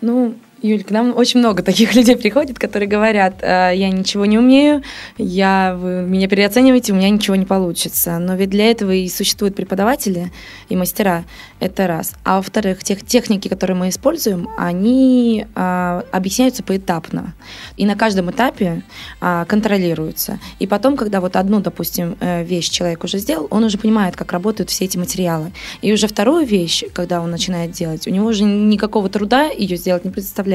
Ну, 0.00 0.34
Юль, 0.62 0.84
к 0.84 0.90
нам 0.90 1.16
очень 1.16 1.40
много 1.40 1.62
таких 1.62 1.94
людей 1.96 2.16
приходит, 2.16 2.58
которые 2.58 2.88
говорят, 2.88 3.42
«Э, 3.42 3.72
я 3.74 3.88
ничего 3.88 4.26
не 4.26 4.38
умею, 4.38 4.82
я, 5.16 5.76
вы 5.78 6.02
меня 6.02 6.28
переоцениваете, 6.28 6.92
у 6.92 6.96
меня 6.96 7.08
ничего 7.08 7.36
не 7.36 7.46
получится. 7.46 8.18
Но 8.18 8.34
ведь 8.34 8.50
для 8.50 8.70
этого 8.70 8.92
и 8.92 9.08
существуют 9.08 9.54
преподаватели 9.54 10.30
и 10.68 10.76
мастера. 10.76 11.24
Это 11.60 11.86
раз. 11.86 12.12
А 12.24 12.36
во-вторых, 12.36 12.82
тех 12.84 13.04
техники, 13.04 13.48
которые 13.48 13.76
мы 13.76 13.88
используем, 13.88 14.48
они 14.58 15.46
а, 15.54 16.04
объясняются 16.12 16.62
поэтапно. 16.62 17.34
И 17.76 17.86
на 17.86 17.96
каждом 17.96 18.30
этапе 18.30 18.82
а, 19.20 19.44
контролируются. 19.46 20.38
И 20.58 20.66
потом, 20.66 20.96
когда 20.96 21.20
вот 21.20 21.36
одну, 21.36 21.60
допустим, 21.60 22.16
э, 22.20 22.44
вещь 22.44 22.70
человек 22.70 23.04
уже 23.04 23.18
сделал, 23.18 23.46
он 23.50 23.64
уже 23.64 23.78
понимает, 23.78 24.16
как 24.16 24.32
работают 24.32 24.70
все 24.70 24.84
эти 24.84 24.96
материалы. 24.96 25.52
И 25.82 25.92
уже 25.92 26.06
вторую 26.06 26.46
вещь, 26.46 26.84
когда 26.92 27.20
он 27.20 27.30
начинает 27.30 27.72
делать, 27.72 28.06
у 28.06 28.10
него 28.10 28.26
уже 28.26 28.44
никакого 28.44 29.08
труда 29.08 29.46
ее 29.46 29.76
сделать 29.76 30.04
не 30.04 30.10
представляет. 30.10 30.49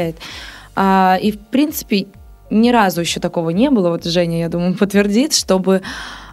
А, 0.76 1.18
и, 1.22 1.32
в 1.32 1.40
принципе, 1.40 2.08
ни 2.50 2.70
разу 2.70 3.02
еще 3.02 3.20
такого 3.20 3.50
не 3.50 3.70
было. 3.70 3.90
Вот 3.90 4.06
Женя, 4.06 4.40
я 4.40 4.50
думаю, 4.50 4.76
подтвердит, 4.78 5.34
чтобы 5.34 5.82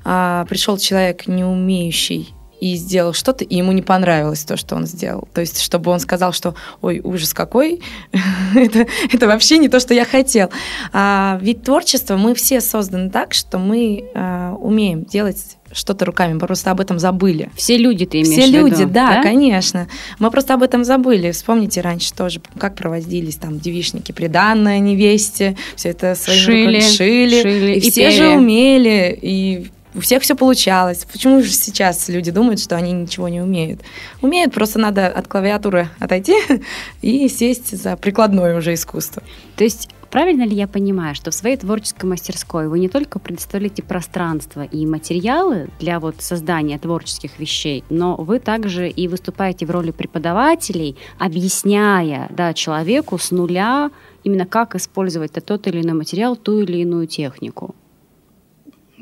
а, 0.04 0.45
пришел 0.49 0.78
человек, 0.78 1.26
не 1.26 1.45
умеющий 1.45 2.35
и 2.62 2.76
сделал 2.76 3.12
что-то, 3.12 3.42
и 3.42 3.57
ему 3.57 3.73
не 3.73 3.83
понравилось 3.83 4.45
то, 4.45 4.57
что 4.57 4.76
он 4.76 4.87
сделал. 4.87 5.26
То 5.35 5.40
есть, 5.40 5.61
чтобы 5.61 5.90
он 5.90 5.99
сказал, 5.99 6.33
что 6.33 6.54
«Ой, 6.81 7.00
ужас 7.02 7.35
какой, 7.35 7.83
это, 8.54 8.87
это 9.12 9.26
вообще 9.26 9.59
не 9.59 9.69
то, 9.69 9.81
что 9.81 9.95
я 9.95 10.04
хотел». 10.04 10.49
А, 10.92 11.40
ведь 11.42 11.64
творчество, 11.64 12.16
мы 12.16 12.37
все 12.37 12.61
созданы 12.61 13.11
так, 13.11 13.35
что 13.35 13.59
мы 13.59 14.04
а, 14.14 14.54
умеем 14.54 15.02
делать 15.02 15.57
что-то 15.72 16.04
руками, 16.04 16.34
мы 16.34 16.40
просто 16.40 16.70
об 16.70 16.80
этом 16.80 16.98
забыли. 16.98 17.50
Все 17.54 17.76
люди 17.76 18.06
ты 18.06 18.22
имеешь 18.22 18.44
Все 18.44 18.50
люди, 18.50 18.84
да, 18.84 19.16
да, 19.16 19.22
конечно. 19.22 19.88
Мы 20.18 20.30
просто 20.30 20.54
об 20.54 20.62
этом 20.62 20.84
забыли. 20.84 21.30
Вспомните 21.32 21.80
раньше 21.80 22.12
тоже, 22.12 22.40
как 22.58 22.74
проводились 22.74 23.36
там 23.36 23.58
девишники, 23.58 24.12
приданная 24.12 24.78
невесте, 24.78 25.56
все 25.76 25.90
это 25.90 26.14
своими 26.14 26.40
шили, 26.40 26.66
руками 26.66 26.80
шили, 26.80 27.42
шили 27.42 27.72
и, 27.72 27.78
и 27.78 27.90
все 27.90 28.08
пели. 28.08 28.16
же 28.16 28.28
умели, 28.28 29.18
и 29.20 29.70
у 29.94 30.00
всех 30.00 30.22
все 30.22 30.34
получалось. 30.34 31.06
Почему 31.10 31.42
же 31.42 31.50
сейчас 31.52 32.08
люди 32.08 32.30
думают, 32.30 32.60
что 32.60 32.76
они 32.76 32.92
ничего 32.92 33.28
не 33.28 33.40
умеют? 33.40 33.80
Умеют, 34.22 34.54
просто 34.54 34.78
надо 34.78 35.06
от 35.08 35.28
клавиатуры 35.28 35.88
отойти 35.98 36.34
и 37.02 37.28
сесть 37.28 37.76
за 37.76 37.96
прикладное 37.96 38.56
уже 38.56 38.74
искусство. 38.74 39.22
То 39.56 39.64
есть 39.64 39.88
Правильно 40.12 40.42
ли 40.42 40.54
я 40.54 40.69
понимаю, 40.69 41.14
что 41.14 41.31
в 41.31 41.35
своей 41.35 41.57
творческой 41.57 42.04
мастерской 42.04 42.69
вы 42.69 42.81
не 42.81 42.90
только 42.90 43.19
предоставляете 43.19 43.83
пространство 43.83 44.62
и 44.62 44.85
материалы 44.85 45.71
для 45.81 46.00
вот 46.00 46.16
создания 46.19 46.78
творческих 46.78 47.38
вещей, 47.38 47.83
но 47.88 48.16
вы 48.16 48.38
также 48.38 48.90
и 48.90 49.09
выступаете 49.09 49.64
в 49.64 49.71
роли 49.71 49.90
преподавателей, 49.90 50.99
объясняя 51.19 52.28
да, 52.28 52.52
человеку 52.52 53.16
с 53.16 53.31
нуля 53.31 53.90
именно 54.23 54.45
как 54.45 54.75
использовать 54.75 55.33
тот 55.33 55.66
или 55.66 55.81
иной 55.81 55.95
материал, 55.95 56.37
ту 56.37 56.61
или 56.61 56.83
иную 56.83 57.07
технику? 57.07 57.75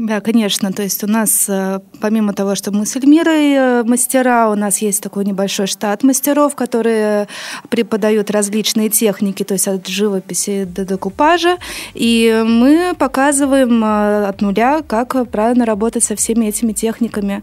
Да, 0.00 0.22
конечно. 0.22 0.72
То 0.72 0.82
есть 0.82 1.04
у 1.04 1.06
нас, 1.06 1.44
э, 1.46 1.80
помимо 2.00 2.32
того, 2.32 2.54
что 2.54 2.70
мы 2.72 2.86
с 2.86 2.96
Эльмирой 2.96 3.52
э, 3.52 3.82
мастера, 3.84 4.48
у 4.48 4.54
нас 4.54 4.78
есть 4.78 5.02
такой 5.02 5.26
небольшой 5.26 5.66
штат 5.66 6.02
мастеров, 6.02 6.54
которые 6.54 7.28
преподают 7.68 8.30
различные 8.30 8.88
техники, 8.88 9.42
то 9.42 9.52
есть 9.52 9.68
от 9.68 9.86
живописи 9.86 10.64
до 10.64 10.86
декупажа. 10.86 11.58
И 11.92 12.42
мы 12.46 12.94
показываем 12.98 13.84
э, 13.84 14.28
от 14.28 14.40
нуля, 14.40 14.80
как 14.80 15.28
правильно 15.30 15.66
работать 15.66 16.02
со 16.02 16.16
всеми 16.16 16.46
этими 16.46 16.72
техниками. 16.72 17.42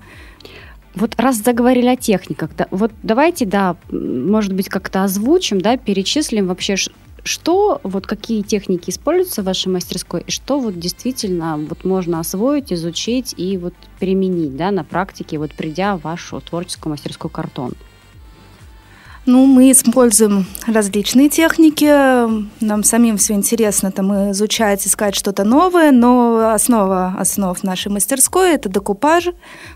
Вот 0.96 1.14
раз 1.20 1.36
заговорили 1.36 1.90
о 1.90 1.96
техниках, 1.96 2.50
да, 2.58 2.66
вот 2.72 2.92
давайте, 3.04 3.46
да, 3.46 3.76
может 3.92 4.54
быть, 4.54 4.68
как-то 4.68 5.04
озвучим, 5.04 5.62
да, 5.62 5.78
перечислим 5.78 6.48
вообще, 6.48 6.76
что, 7.28 7.80
вот 7.84 8.08
какие 8.08 8.42
техники 8.42 8.90
используются 8.90 9.42
в 9.42 9.46
вашей 9.46 9.68
мастерской, 9.68 10.22
и 10.22 10.32
что 10.32 10.60
вот 10.60 10.80
действительно 10.80 11.58
вот 11.58 11.84
можно 11.84 12.20
освоить, 12.20 12.74
изучить 12.74 13.36
и 13.38 13.58
вот 13.58 13.74
применить 14.00 14.56
да, 14.56 14.72
на 14.72 14.84
практике, 14.84 15.38
вот 15.38 15.54
придя 15.54 15.98
в 15.98 16.02
вашу 16.02 16.42
творческую 16.42 16.92
мастерскую 16.92 17.32
картон? 17.32 17.74
Ну, 19.28 19.46
мы 19.46 19.72
используем 19.72 20.46
различные 20.68 21.28
техники. 21.28 21.86
Нам 22.64 22.84
самим 22.84 23.18
все 23.18 23.34
интересно 23.34 23.92
там 23.92 24.32
изучать, 24.32 24.88
искать 24.88 25.16
что-то 25.16 25.44
новое, 25.44 25.92
но 25.92 26.54
основа 26.54 27.14
основ 27.20 27.62
нашей 27.62 27.92
мастерской– 27.92 28.52
это 28.54 28.70
декупаж, 28.70 29.32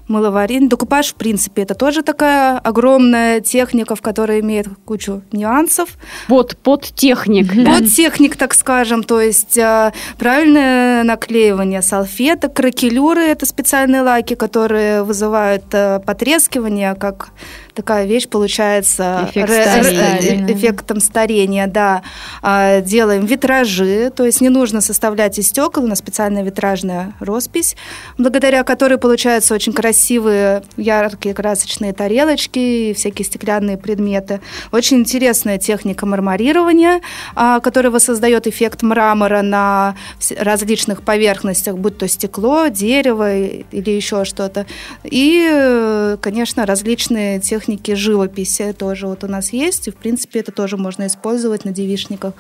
мыловарение. 0.08 0.70
Декупаж, 0.70 1.08
в 1.10 1.16
принципе, 1.16 1.64
это 1.64 1.76
тоже 1.76 2.02
такая 2.02 2.60
огромная 2.60 3.42
техника, 3.42 3.98
в 3.98 4.02
которой 4.02 4.40
имеет 4.40 4.70
кучу 4.86 5.22
нюансов. 5.34 5.98
Под, 6.30 6.56
под 6.56 6.84
техник. 6.96 7.54
Под 7.66 7.90
техник, 7.94 8.38
так 8.38 8.54
скажем. 8.54 9.04
То 9.04 9.20
есть 9.20 9.58
а, 9.58 9.92
правильное 10.18 11.04
наклеивание 11.04 11.82
салфеток, 11.82 12.54
кракелюры– 12.54 13.22
это 13.28 13.46
специальные 13.46 14.04
лаки, 14.04 14.36
которые 14.36 15.04
вызывают 15.04 15.66
а, 15.74 16.00
потрескивание, 16.00 16.96
как 16.96 17.32
такая 17.74 18.06
вещь 18.06 18.28
получается 18.28 19.28
Эффект 19.30 19.41
старения. 19.48 20.54
эффектом 20.54 21.00
старения, 21.00 21.68
да. 21.68 22.02
А, 22.42 22.82
делаем 22.82 23.26
витражи, 23.26 24.12
то 24.16 24.26
есть 24.26 24.42
не 24.42 24.50
нужно 24.50 24.82
составлять 24.82 25.38
из 25.40 25.48
стекол, 25.48 25.84
у 25.84 25.88
нас 25.88 26.00
специальная 26.00 26.44
витражная 26.44 27.14
роспись, 27.20 27.76
благодаря 28.18 28.64
которой 28.64 28.98
получаются 28.98 29.54
очень 29.54 29.74
красивые 29.74 30.64
яркие 30.78 31.34
красочные 31.36 31.94
тарелочки 31.94 32.60
и 32.60 32.94
всякие 32.94 33.26
стеклянные 33.26 33.78
предметы. 33.78 34.42
Очень 34.72 34.98
интересная 34.98 35.58
техника 35.58 36.06
марморирования, 36.06 37.02
а, 37.36 37.60
которая 37.60 37.92
воссоздает 37.92 38.48
эффект 38.48 38.82
мрамора 38.82 39.42
на 39.42 39.96
различных 40.38 41.04
поверхностях, 41.04 41.78
будь 41.78 41.98
то 41.98 42.08
стекло, 42.08 42.68
дерево 42.68 43.38
или 43.38 43.90
еще 43.90 44.26
что-то. 44.26 44.66
И, 45.04 46.18
конечно, 46.22 46.66
различные 46.66 47.40
техники 47.40 47.94
живописи 47.94 48.74
тоже 48.74 49.08
вот 49.08 49.24
у 49.24 49.28
нас 49.32 49.54
есть, 49.54 49.88
и, 49.88 49.92
в 49.92 49.96
принципе, 49.96 50.40
это 50.40 50.52
тоже 50.52 50.78
можно 50.78 51.08
использовать 51.08 51.66
на 51.66 51.72
девишниках. 51.72 52.34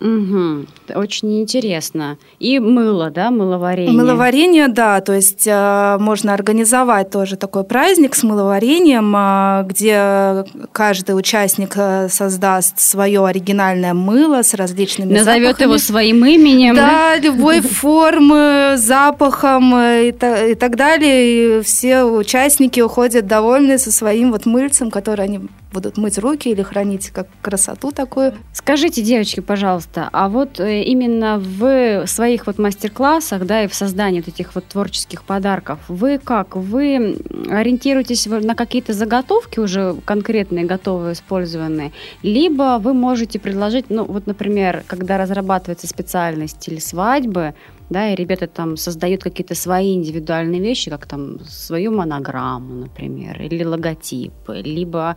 Угу. 0.00 0.66
Очень 0.94 1.42
интересно. 1.42 2.16
И 2.38 2.58
мыло, 2.58 3.10
да, 3.10 3.30
мыловарение? 3.30 3.92
Мыловарение, 3.92 4.68
да. 4.68 5.00
То 5.02 5.12
есть 5.12 5.46
э, 5.46 5.96
можно 6.00 6.32
организовать 6.32 7.10
тоже 7.10 7.36
такой 7.36 7.64
праздник 7.64 8.14
с 8.14 8.22
мыловарением, 8.22 9.14
э, 9.14 9.64
где 9.68 10.44
каждый 10.72 11.12
участник 11.12 11.74
э, 11.76 12.08
создаст 12.08 12.80
свое 12.80 13.26
оригинальное 13.26 13.92
мыло 13.92 14.42
с 14.42 14.54
различными 14.54 15.12
Назовет 15.12 15.48
запахами. 15.48 15.68
его 15.68 15.78
своим 15.78 16.24
именем. 16.24 16.76
Да, 16.76 17.16
да? 17.16 17.18
любой 17.18 17.60
формы, 17.60 18.76
запахом 18.76 19.76
и, 19.76 20.08
и 20.08 20.54
так 20.54 20.76
далее. 20.76 21.58
И 21.58 21.62
все 21.62 22.04
участники 22.04 22.80
уходят 22.80 23.26
довольны 23.26 23.76
со 23.76 23.92
своим 23.92 24.32
вот 24.32 24.46
мыльцем, 24.46 24.90
который 24.90 25.26
они 25.26 25.40
будут 25.72 25.96
мыть 25.96 26.18
руки 26.18 26.48
или 26.50 26.62
хранить 26.62 27.10
как 27.10 27.28
красоту 27.42 27.92
такую. 27.92 28.34
Скажите, 28.52 29.02
девочки, 29.02 29.40
пожалуйста, 29.40 30.08
а 30.12 30.28
вот 30.28 30.60
э, 30.60 30.82
именно 30.82 31.38
в 31.38 32.06
своих 32.06 32.46
вот 32.46 32.58
мастер-классах, 32.58 33.46
да, 33.46 33.64
и 33.64 33.68
в 33.68 33.74
создании 33.74 34.20
вот 34.20 34.28
этих 34.28 34.54
вот 34.54 34.64
творческих 34.66 35.24
подарков, 35.24 35.78
вы 35.88 36.18
как? 36.18 36.56
Вы 36.56 37.18
ориентируетесь 37.50 38.26
на 38.26 38.54
какие-то 38.54 38.92
заготовки 38.92 39.60
уже 39.60 39.96
конкретные, 40.04 40.64
готовые, 40.64 41.14
использованные, 41.14 41.92
либо 42.22 42.78
вы 42.80 42.94
можете 42.94 43.38
предложить, 43.38 43.90
ну, 43.90 44.04
вот, 44.04 44.26
например, 44.26 44.84
когда 44.86 45.18
разрабатывается 45.18 45.86
специальность 45.86 46.68
или 46.68 46.78
свадьбы, 46.78 47.54
да, 47.90 48.12
и 48.12 48.14
ребята 48.14 48.46
там 48.46 48.76
создают 48.76 49.22
какие-то 49.22 49.54
свои 49.54 49.94
индивидуальные 49.94 50.60
вещи, 50.60 50.90
как 50.90 51.06
там 51.06 51.40
свою 51.40 51.90
монограмму, 51.90 52.74
например, 52.74 53.42
или 53.42 53.64
логотип, 53.64 54.32
либо 54.48 55.16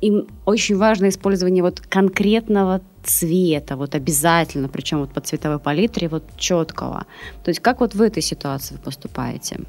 им 0.00 0.26
очень 0.44 0.76
важно 0.76 1.08
использование 1.08 1.62
вот 1.62 1.80
конкретного 1.80 2.80
цвета, 3.02 3.76
вот 3.76 3.94
обязательно, 3.94 4.68
причем 4.68 5.00
вот 5.00 5.12
по 5.12 5.20
цветовой 5.20 5.58
палитре 5.58 6.08
вот 6.08 6.24
четкого. 6.36 7.06
То 7.44 7.50
есть 7.50 7.60
как 7.60 7.80
вот 7.80 7.94
в 7.94 8.02
этой 8.02 8.22
ситуации 8.22 8.74
вы 8.74 8.80
поступаете? 8.80 9.60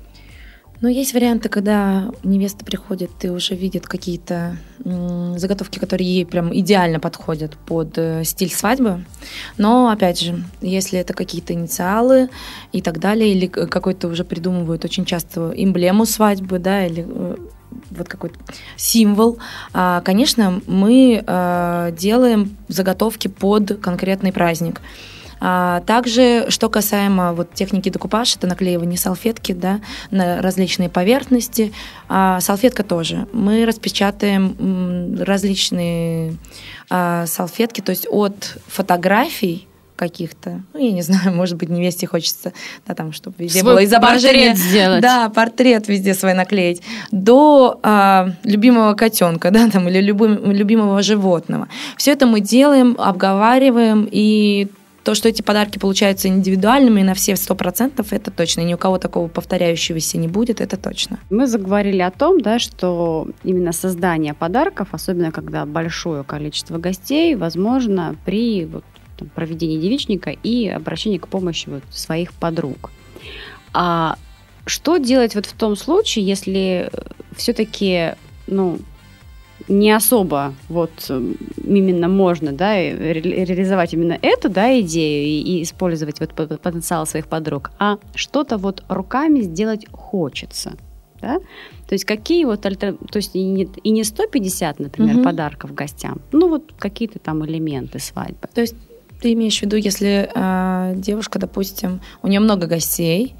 Ну, 0.81 0.89
есть 0.89 1.13
варианты, 1.13 1.47
когда 1.47 2.09
невеста 2.23 2.65
приходит 2.65 3.11
и 3.23 3.29
уже 3.29 3.53
видит 3.53 3.85
какие-то 3.85 4.57
заготовки, 4.83 5.77
которые 5.77 6.11
ей 6.11 6.25
прям 6.25 6.57
идеально 6.57 7.00
подходят 7.00 7.55
под 7.55 8.00
э, 8.00 8.23
стиль 8.23 8.50
свадьбы. 8.50 9.05
Но, 9.59 9.89
опять 9.89 10.19
же, 10.19 10.43
если 10.59 10.97
это 10.97 11.13
какие-то 11.13 11.53
инициалы 11.53 12.29
и 12.71 12.81
так 12.81 13.00
далее, 13.00 13.31
или 13.31 13.45
какой-то 13.45 14.07
уже 14.07 14.23
придумывают 14.23 14.83
очень 14.83 15.05
часто 15.05 15.53
эмблему 15.55 16.07
свадьбы, 16.07 16.57
да, 16.57 16.88
или 16.88 17.05
э, 17.07 17.35
вот 17.90 18.08
какой-то 18.08 18.38
символ. 18.78 19.38
А, 19.74 20.01
конечно, 20.01 20.62
мы 20.68 21.24
э, 21.25 21.94
делаем 21.98 22.58
заготовки 22.68 23.28
под 23.28 23.80
конкретный 23.82 24.32
праздник. 24.32 24.82
А, 25.44 25.82
также, 25.82 26.46
что 26.50 26.70
касаемо 26.70 27.34
вот 27.34 27.54
техники 27.54 27.90
декупаж, 27.90 28.36
это 28.36 28.46
наклеивание 28.46 28.98
салфетки 28.98 29.54
да, 29.54 29.82
на 30.12 30.42
различные 30.42 30.88
поверхности. 30.88 31.74
А 32.08 32.40
салфетка 32.40 32.84
тоже. 32.84 33.28
Мы 33.34 33.66
распечатаем 33.66 35.18
различные 35.20 36.38
а, 36.90 37.25
салфетки, 37.25 37.82
то 37.82 37.90
есть 37.90 38.06
от 38.10 38.58
фотографий 38.68 39.68
каких-то, 40.01 40.63
ну, 40.74 40.79
я 40.79 40.91
не 40.91 41.01
знаю, 41.10 41.31
может 41.36 41.58
быть, 41.58 41.70
невесте 41.70 42.08
хочется, 42.08 42.53
да, 42.88 42.96
там, 42.96 43.13
чтобы 43.13 43.36
везде 43.38 43.60
свой 43.60 43.74
было 43.74 43.86
изображение. 43.86 44.50
Портрет 44.50 44.58
сделать. 44.58 45.01
Да, 45.01 45.29
портрет 45.29 45.88
везде 45.88 46.15
свой 46.15 46.34
наклеить. 46.34 46.81
До 47.12 47.79
а, 47.84 48.31
любимого 48.43 48.96
котенка, 48.96 49.51
да, 49.51 49.70
там, 49.70 49.88
или 49.88 50.01
любым, 50.01 50.51
любимого 50.51 51.03
животного. 51.03 51.67
Все 51.98 52.13
это 52.13 52.25
мы 52.25 52.39
делаем, 52.39 52.96
обговариваем, 52.98 54.10
и 54.12 54.70
то, 55.03 55.15
что 55.15 55.29
эти 55.29 55.41
подарки 55.41 55.79
получаются 55.79 56.27
индивидуальными 56.27 57.01
на 57.01 57.13
все 57.13 57.36
сто 57.36 57.55
процентов, 57.55 58.13
это 58.13 58.31
точно. 58.31 58.62
Ни 58.62 58.74
у 58.74 58.77
кого 58.77 58.98
такого 58.98 59.27
повторяющегося 59.27 60.17
не 60.17 60.27
будет, 60.27 60.62
это 60.62 60.77
точно. 60.77 61.20
Мы 61.29 61.48
заговорили 61.48 62.01
о 62.01 62.12
том, 62.12 62.41
да, 62.41 62.60
что 62.60 63.27
именно 63.43 63.72
создание 63.72 64.34
подарков, 64.34 64.89
особенно 64.91 65.31
когда 65.31 65.65
большое 65.65 66.24
количество 66.24 66.77
гостей, 66.77 67.36
возможно 67.36 68.15
при 68.25 68.65
вот, 68.65 68.84
там, 69.22 69.30
проведении 69.30 69.80
девичника 69.80 70.32
и 70.32 70.68
обращении 70.68 71.18
к 71.18 71.28
помощи 71.28 71.70
вот, 71.70 71.84
своих 71.92 72.34
подруг. 72.34 72.92
А 73.74 74.18
что 74.66 74.98
делать 74.98 75.36
вот 75.36 75.46
в 75.46 75.54
том 75.54 75.75
случае, 75.75 76.25
если 76.25 76.90
все-таки 77.36 78.16
ну, 78.48 78.80
не 79.68 79.92
особо 79.92 80.54
вот 80.68 80.92
именно 81.10 82.08
можно, 82.08 82.51
да, 82.51 82.75
ре- 82.75 83.22
реализовать 83.22 83.94
именно 83.94 84.18
эту, 84.22 84.50
да, 84.50 84.80
идею 84.82 85.25
и, 85.25 85.42
и 85.42 85.63
использовать 85.63 86.20
вот 86.20 86.34
потенциал 86.34 87.06
своих 87.06 87.28
подруг, 87.28 87.72
а 87.80 87.98
что-то 88.16 88.58
вот 88.58 88.84
руками 88.90 89.42
сделать 89.42 89.86
хочется, 89.92 90.74
да? 91.22 91.40
То 91.88 91.94
есть 91.94 92.06
какие 92.06 92.46
вот 92.46 92.66
альтер... 92.66 92.96
то 93.12 93.18
есть 93.18 93.36
и 93.36 93.44
не, 93.44 93.63
и 93.84 93.90
не 93.90 94.04
150, 94.04 94.80
например, 94.80 95.18
угу. 95.18 95.24
подарков 95.24 95.74
гостям, 95.74 96.22
ну 96.32 96.50
вот 96.50 96.74
какие-то 96.78 97.20
там 97.20 97.46
элементы 97.46 98.00
свадьбы. 98.00 98.48
То 98.54 98.62
есть 98.62 98.75
ты 99.22 99.34
имеешь 99.34 99.60
в 99.60 99.62
виду, 99.62 99.75
если 99.75 100.30
э, 100.34 100.94
девушка, 100.96 101.40
допустим, 101.40 102.01
у 102.24 102.28
нее 102.28 102.40
много 102.40 102.68
гостей, 102.68 103.36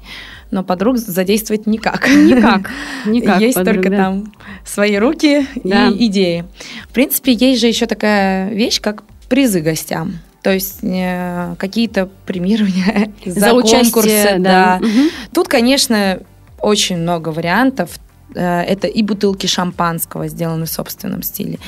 но 0.50 0.62
подруг 0.62 0.98
задействовать 0.98 1.66
никак. 1.66 2.08
Никак. 2.08 2.70
никак 3.06 3.40
есть 3.40 3.56
подруг, 3.56 3.74
только 3.74 3.90
да. 3.90 3.96
там 3.96 4.32
свои 4.64 4.96
руки 4.96 5.46
да. 5.64 5.88
и 5.88 6.06
идеи. 6.06 6.44
В 6.88 6.92
принципе, 6.92 7.32
есть 7.32 7.60
же 7.60 7.66
еще 7.66 7.86
такая 7.86 8.50
вещь, 8.50 8.80
как 8.80 9.02
призы 9.28 9.60
гостям. 9.60 10.18
То 10.42 10.52
есть 10.52 10.78
э, 10.82 11.54
какие-то 11.58 12.08
премирования 12.26 13.12
за, 13.26 13.40
за 13.40 13.50
конкурсы. 13.50 14.38
Да. 14.38 14.78
да. 14.78 14.80
Угу. 14.80 15.08
Тут, 15.34 15.48
конечно, 15.48 16.20
очень 16.60 16.98
много 16.98 17.30
вариантов. 17.30 17.98
Э, 18.34 18.60
это 18.62 18.86
и 18.86 19.02
бутылки 19.02 19.46
шампанского, 19.46 20.28
сделаны 20.28 20.66
в 20.66 20.70
собственном 20.70 21.22
стиле, 21.22 21.58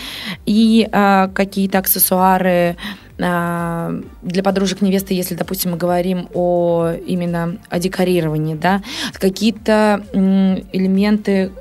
и 0.46 0.88
э, 0.90 1.28
какие-то 1.34 1.78
аксессуары 1.78 2.76
для 3.16 4.42
подружек 4.42 4.80
невесты, 4.80 5.14
если, 5.14 5.34
допустим, 5.34 5.72
мы 5.72 5.76
говорим 5.76 6.28
о 6.34 6.92
именно 7.06 7.58
о 7.68 7.78
декорировании, 7.78 8.54
да, 8.54 8.82
какие-то 9.12 10.04
элементы 10.12 11.52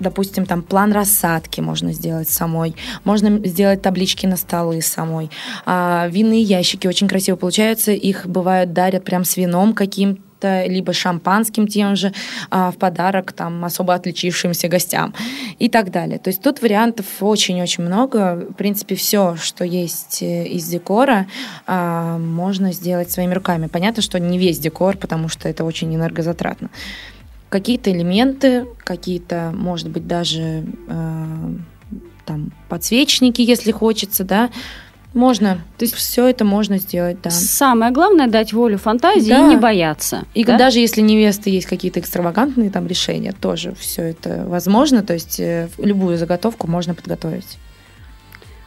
допустим, 0.00 0.46
там 0.46 0.62
план 0.62 0.92
рассадки 0.92 1.60
можно 1.60 1.92
сделать 1.92 2.28
самой, 2.28 2.76
можно 3.04 3.44
сделать 3.46 3.82
таблички 3.82 4.26
на 4.26 4.36
столы 4.36 4.80
самой. 4.80 5.30
А, 5.66 6.06
винные 6.08 6.42
ящики 6.42 6.86
очень 6.86 7.08
красиво 7.08 7.34
получаются, 7.34 7.92
их 7.92 8.26
бывает 8.26 8.72
дарят 8.72 9.04
прям 9.04 9.24
с 9.24 9.36
вином 9.36 9.74
каким-то 9.74 10.22
то 10.40 10.64
либо 10.66 10.92
шампанским 10.92 11.66
тем 11.66 11.96
же 11.96 12.12
а, 12.50 12.70
в 12.70 12.76
подарок 12.76 13.32
там 13.32 13.64
особо 13.64 13.94
отличившимся 13.94 14.68
гостям 14.68 15.14
и 15.58 15.68
так 15.68 15.90
далее. 15.90 16.18
То 16.18 16.28
есть 16.28 16.42
тут 16.42 16.62
вариантов 16.62 17.06
очень-очень 17.20 17.84
много. 17.84 18.46
В 18.50 18.54
принципе, 18.54 18.94
все, 18.94 19.36
что 19.36 19.64
есть 19.64 20.22
э, 20.22 20.46
из 20.46 20.66
декора, 20.68 21.26
а, 21.66 22.18
можно 22.18 22.72
сделать 22.72 23.10
своими 23.10 23.34
руками. 23.34 23.66
Понятно, 23.66 24.02
что 24.02 24.18
не 24.18 24.38
весь 24.38 24.58
декор, 24.58 24.96
потому 24.96 25.28
что 25.28 25.48
это 25.48 25.64
очень 25.64 25.94
энергозатратно. 25.94 26.70
Какие-то 27.48 27.90
элементы, 27.90 28.66
какие-то, 28.84 29.52
может 29.54 29.88
быть, 29.88 30.06
даже 30.06 30.64
э, 30.88 31.54
там 32.26 32.52
подсвечники, 32.68 33.40
если 33.40 33.72
хочется, 33.72 34.22
да, 34.22 34.50
можно. 35.14 35.60
То 35.78 35.84
есть 35.84 35.94
все 35.94 36.26
это 36.26 36.44
можно 36.44 36.78
сделать, 36.78 37.20
да. 37.22 37.30
Самое 37.30 37.92
главное 37.92 38.26
дать 38.26 38.52
волю 38.52 38.78
фантазии 38.78 39.30
да. 39.30 39.46
и 39.46 39.50
не 39.50 39.56
бояться. 39.56 40.24
И 40.34 40.44
да? 40.44 40.58
даже 40.58 40.80
если 40.80 41.00
невесты 41.00 41.50
есть 41.50 41.66
какие-то 41.66 42.00
экстравагантные 42.00 42.70
там 42.70 42.86
решения, 42.86 43.32
тоже 43.32 43.74
все 43.78 44.02
это 44.02 44.44
возможно. 44.46 45.02
То 45.02 45.14
есть 45.14 45.40
э, 45.40 45.68
любую 45.78 46.18
заготовку 46.18 46.66
можно 46.66 46.94
подготовить. 46.94 47.58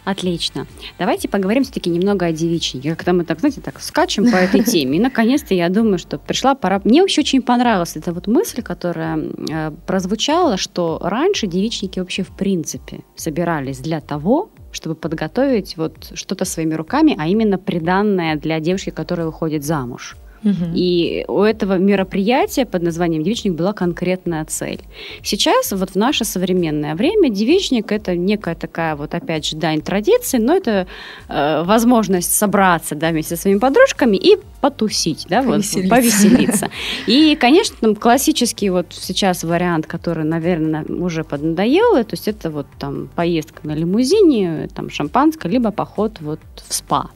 Отлично. 0.04 0.66
Давайте 0.98 1.30
поговорим 1.30 1.64
все-таки 1.64 1.90
немного 1.90 2.26
о 2.26 2.32
девичнике. 2.32 2.96
Когда 2.96 3.14
мы 3.14 3.24
так, 3.24 3.40
знаете, 3.40 3.62
так 3.62 3.80
скачем 3.80 4.32
по 4.32 4.36
этой 4.36 4.64
теме. 4.64 4.98
И 4.98 5.02
наконец-то 5.02 5.54
я 5.54 5.70
думаю, 5.70 6.00
что 6.00 6.18
пришла 6.18 6.56
пора. 6.56 6.82
Мне 6.84 7.02
вообще 7.02 7.22
очень 7.22 7.42
понравилась 7.42 7.96
эта 7.96 8.12
вот 8.12 8.26
мысль, 8.26 8.64
которая 8.64 9.20
э, 9.20 9.72
прозвучала, 9.86 10.58
что 10.58 11.00
раньше 11.04 11.46
девичники 11.46 12.00
вообще 12.00 12.24
в 12.24 12.36
принципе 12.36 13.02
собирались 13.16 13.78
для 13.78 14.02
того, 14.02 14.50
чтобы 14.72 14.96
подготовить 14.96 15.78
вот 15.78 16.12
что-то 16.14 16.46
своими 16.46 16.74
руками, 16.74 17.16
а 17.18 17.28
именно 17.28 17.58
приданное 17.58 18.36
для 18.36 18.60
девушки, 18.60 18.90
которая 18.90 19.26
выходит 19.26 19.64
замуж. 19.64 20.16
Угу. 20.44 20.72
И 20.74 21.26
у 21.28 21.42
этого 21.42 21.78
мероприятия 21.78 22.66
под 22.66 22.82
названием 22.84 23.24
девичник 23.24 23.54
была 23.54 23.74
конкретная 23.74 24.46
цель. 24.46 24.82
Сейчас, 25.24 25.72
вот 25.72 25.92
в 25.92 25.96
наше 25.96 26.26
современное 26.26 26.96
время, 26.96 27.30
девичник 27.30 27.92
это 27.92 28.16
некая 28.16 28.56
такая 28.56 28.96
вот, 28.96 29.14
опять 29.14 29.46
же, 29.46 29.56
дань 29.56 29.82
традиции, 29.82 30.38
но 30.38 30.56
это 30.56 30.88
э, 31.28 31.64
возможность 31.64 32.34
собраться 32.34 32.96
да, 32.96 33.10
вместе 33.10 33.36
со 33.36 33.42
своими 33.44 33.60
подружками 33.60 34.18
и 34.18 34.38
потусить, 34.62 35.26
да, 35.30 35.44
повеселиться. 35.44 35.80
вот, 35.80 35.90
повеселиться. 35.90 36.70
И, 37.08 37.36
конечно, 37.36 37.76
там 37.80 37.96
классический 37.96 38.70
вот 38.70 38.88
сейчас 38.92 39.44
вариант, 39.44 39.88
который, 39.88 40.24
наверное, 40.24 40.86
уже 40.86 41.24
поднадоел, 41.24 42.04
то 42.04 42.14
есть 42.14 42.28
это 42.28 42.50
вот 42.50 42.68
там 42.80 43.10
поездка 43.16 43.68
на 43.68 43.74
лимузине, 43.74 44.70
там 44.74 44.90
шампанское, 44.90 45.50
либо 45.50 45.72
поход 45.72 46.18
вот 46.22 46.40
в 46.68 46.74
спа. 46.74 47.10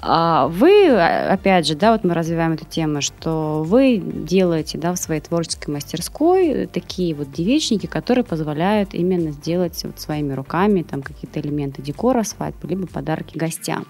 А 0.00 0.48
вы, 0.48 0.88
опять 0.90 1.66
же, 1.66 1.74
да, 1.74 1.92
вот 1.92 2.04
мы 2.04 2.14
развиваем 2.14 2.52
эту 2.52 2.64
тему, 2.64 3.00
что 3.00 3.62
вы 3.64 3.96
делаете, 3.98 4.78
да, 4.78 4.92
в 4.92 4.98
своей 4.98 5.20
творческой 5.20 5.70
мастерской 5.70 6.68
такие 6.72 7.14
вот 7.14 7.32
девичники, 7.32 7.86
которые 7.86 8.24
позволяют 8.24 8.94
именно 8.94 9.30
сделать 9.30 9.82
вот 9.84 9.98
своими 10.00 10.32
руками 10.32 10.82
там 10.82 11.02
какие-то 11.02 11.40
элементы 11.40 11.82
декора 11.82 12.22
свадьбы, 12.22 12.68
либо 12.68 12.86
подарки 12.86 13.36
гостям. 13.36 13.86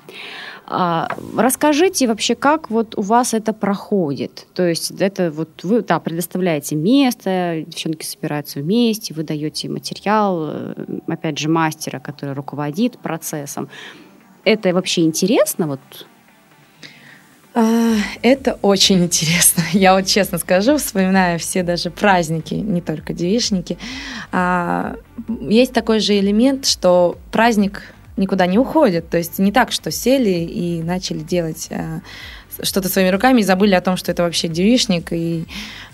А, 0.68 1.08
расскажите 1.36 2.08
вообще, 2.08 2.34
как 2.34 2.70
вот 2.70 2.98
у 2.98 3.02
вас 3.02 3.34
это 3.34 3.52
проходит? 3.52 4.46
То 4.54 4.66
есть 4.66 4.90
это 4.90 5.30
вот 5.30 5.62
вы, 5.62 5.82
да, 5.82 6.00
предоставляете 6.00 6.74
место, 6.74 7.62
девчонки 7.66 8.04
собираются 8.04 8.58
вместе, 8.60 9.14
вы 9.14 9.22
даете 9.22 9.68
материал, 9.68 10.48
э, 10.48 10.74
опять 11.06 11.38
же, 11.38 11.48
мастера, 11.48 12.00
который 12.00 12.34
руководит 12.34 12.98
процессом 12.98 13.68
это 14.46 14.72
вообще 14.72 15.02
интересно? 15.02 15.66
Вот 15.66 15.80
а, 17.54 17.96
это 18.22 18.58
очень 18.62 19.04
интересно. 19.04 19.64
Я 19.72 19.94
вот 19.94 20.06
честно 20.06 20.38
скажу, 20.38 20.78
вспоминаю 20.78 21.38
все 21.38 21.62
даже 21.62 21.90
праздники, 21.90 22.54
не 22.54 22.80
только 22.80 23.12
девишники. 23.12 23.76
А, 24.30 24.96
есть 25.40 25.72
такой 25.72 26.00
же 26.00 26.18
элемент, 26.18 26.64
что 26.64 27.18
праздник 27.32 27.82
никуда 28.16 28.46
не 28.46 28.58
уходит. 28.58 29.10
То 29.10 29.18
есть 29.18 29.38
не 29.38 29.52
так, 29.52 29.72
что 29.72 29.90
сели 29.90 30.30
и 30.30 30.82
начали 30.82 31.18
делать 31.18 31.68
что-то 32.62 32.88
своими 32.88 33.10
руками 33.10 33.40
и 33.40 33.44
забыли 33.44 33.74
о 33.74 33.80
том, 33.80 33.96
что 33.96 34.12
это 34.12 34.22
вообще 34.22 34.48
девишник 34.48 35.12
и 35.12 35.46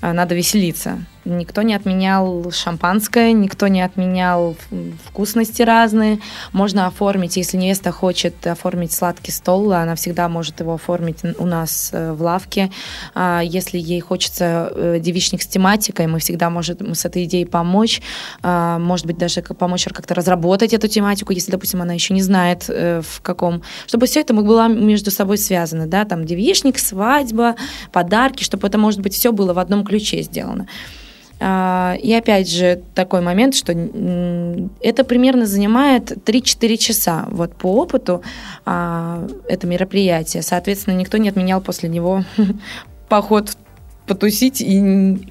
надо 0.03 0.35
веселиться. 0.35 0.99
Никто 1.25 1.63
не 1.63 1.75
отменял 1.75 2.51
шампанское, 2.51 3.33
никто 3.33 3.69
не 3.69 3.83
отменял 3.83 4.57
вкусности 5.05 5.63
разные. 5.63 6.19
Можно 6.53 6.87
оформить, 6.87 7.37
если 7.37 7.57
невеста 7.57 7.93
хочет 7.93 8.45
оформить 8.45 8.93
сладкий 8.93 9.31
стол, 9.31 9.73
она 9.73 9.95
всегда 9.95 10.29
может 10.29 10.59
его 10.59 10.75
оформить 10.75 11.19
у 11.39 11.47
нас 11.47 11.91
э, 11.93 12.13
в 12.13 12.23
лавке. 12.23 12.73
А 13.15 13.41
если 13.41 13.79
ей 13.79 14.01
хочется 14.01 14.73
э, 14.75 14.99
девичник 15.01 15.43
с 15.43 15.47
тематикой, 15.47 16.09
мы 16.09 16.19
всегда 16.19 16.51
можем 16.51 16.95
с 16.95 17.05
этой 17.05 17.25
идеей 17.25 17.45
помочь. 17.45 18.03
А, 18.43 18.81
может 18.81 19.07
быть, 19.07 19.17
даже 19.17 19.43
помочь 19.43 19.85
как-то 19.85 20.15
разработать 20.15 20.73
эту 20.73 20.89
тематику, 20.89 21.33
если, 21.33 21.53
допустим, 21.53 21.83
она 21.83 21.93
еще 21.93 22.15
не 22.15 22.23
знает, 22.23 22.65
э, 22.69 23.01
в 23.01 23.21
каком... 23.21 23.63
Чтобы 23.87 24.07
все 24.07 24.21
это 24.23 24.35
было 24.35 24.67
между 24.67 25.13
собой 25.13 25.39
связано, 25.39 25.87
да, 25.87 26.05
там 26.05 26.25
девичник, 26.25 26.81
свадьба, 26.81 27.55
подарки, 27.93 28.43
чтобы 28.43 28.67
это, 28.67 28.77
может 28.77 29.01
быть, 29.01 29.15
все 29.15 29.31
было 29.31 29.55
в 29.55 29.59
одном 29.61 29.85
ключе 29.85 29.92
сделано. 29.99 30.67
А, 31.45 31.97
и 32.01 32.13
опять 32.13 32.49
же 32.49 32.83
такой 32.95 33.21
момент, 33.21 33.57
что 33.57 33.73
это 34.81 35.05
примерно 35.05 35.45
занимает 35.47 36.13
3-4 36.13 36.77
часа. 36.77 37.27
Вот 37.31 37.57
по 37.57 37.67
опыту 37.67 38.23
а, 38.65 39.27
это 39.49 39.67
мероприятие. 39.67 40.43
Соответственно, 40.43 40.95
никто 40.95 41.19
не 41.19 41.29
отменял 41.29 41.61
после 41.61 41.89
него 41.89 42.25
поход 43.09 43.57
потусить 44.07 44.61
и 44.61 44.79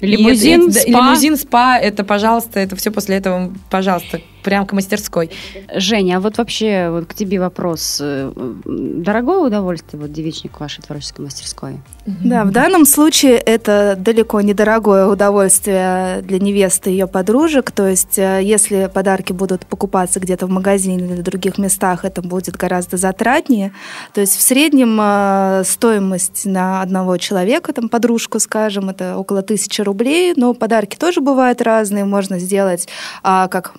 лимузин, 0.00 0.68
и, 0.68 0.72
спа. 0.72 0.88
лимузин, 0.88 1.36
спа, 1.36 1.78
это, 1.78 2.04
пожалуйста, 2.04 2.60
это 2.60 2.76
все 2.76 2.90
после 2.90 3.16
этого, 3.16 3.52
пожалуйста, 3.70 4.20
прям 4.42 4.66
к 4.66 4.72
мастерской. 4.72 5.30
Женя, 5.74 6.16
а 6.16 6.20
вот 6.20 6.38
вообще 6.38 6.88
вот 6.90 7.06
к 7.06 7.14
тебе 7.14 7.40
вопрос. 7.40 7.98
Э, 8.00 8.32
дорогое 8.64 9.38
удовольствие 9.38 10.00
вот 10.00 10.12
девичник 10.12 10.60
вашей 10.60 10.82
творческой 10.82 11.22
мастерской? 11.22 11.80
Да, 12.06 12.44
в 12.44 12.50
данном 12.50 12.84
случае 12.84 13.34
это 13.34 13.94
далеко 13.98 14.40
не 14.40 14.54
дорогое 14.54 15.06
удовольствие 15.06 16.22
для 16.22 16.38
невесты 16.38 16.90
и 16.90 16.92
ее 16.94 17.06
подружек. 17.06 17.70
То 17.70 17.88
есть, 17.88 18.18
э, 18.18 18.40
если 18.42 18.90
подарки 18.92 19.32
будут 19.32 19.66
покупаться 19.66 20.20
где-то 20.20 20.46
в 20.46 20.50
магазине 20.50 21.04
или 21.06 21.20
в 21.20 21.22
других 21.22 21.58
местах, 21.58 22.04
это 22.04 22.22
будет 22.22 22.56
гораздо 22.56 22.96
затратнее. 22.96 23.72
То 24.12 24.20
есть, 24.20 24.36
в 24.36 24.42
среднем 24.42 24.98
э, 25.00 25.62
стоимость 25.64 26.46
на 26.46 26.82
одного 26.82 27.16
человека, 27.16 27.72
там, 27.72 27.88
подружку, 27.88 28.40
скажем, 28.40 28.90
это 28.90 29.16
около 29.16 29.42
тысячи 29.42 29.80
рублей. 29.80 30.34
Но 30.36 30.54
подарки 30.54 30.96
тоже 30.96 31.20
бывают 31.20 31.62
разные. 31.62 32.04
Можно 32.04 32.38
сделать 32.38 32.88
а, 33.22 33.48
как 33.48 33.74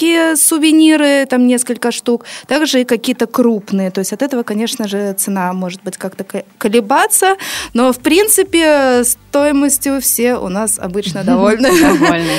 маленькие 0.00 0.36
сувениры, 0.36 1.26
там 1.26 1.46
несколько 1.46 1.90
штук, 1.92 2.24
также 2.46 2.80
и 2.80 2.84
какие-то 2.84 3.26
крупные. 3.26 3.90
То 3.90 4.00
есть, 4.00 4.12
от 4.12 4.22
этого, 4.22 4.42
конечно 4.42 4.88
же, 4.88 5.12
цена 5.12 5.52
может 5.52 5.82
быть 5.82 5.96
как-то 5.96 6.24
колебаться. 6.58 7.36
Но, 7.74 7.92
в 7.92 7.98
принципе, 7.98 9.04
стоимостью 9.04 10.00
все 10.00 10.36
у 10.36 10.48
нас 10.48 10.78
обычно 10.78 11.24
довольны. 11.24 11.70
Довольны. 11.80 12.32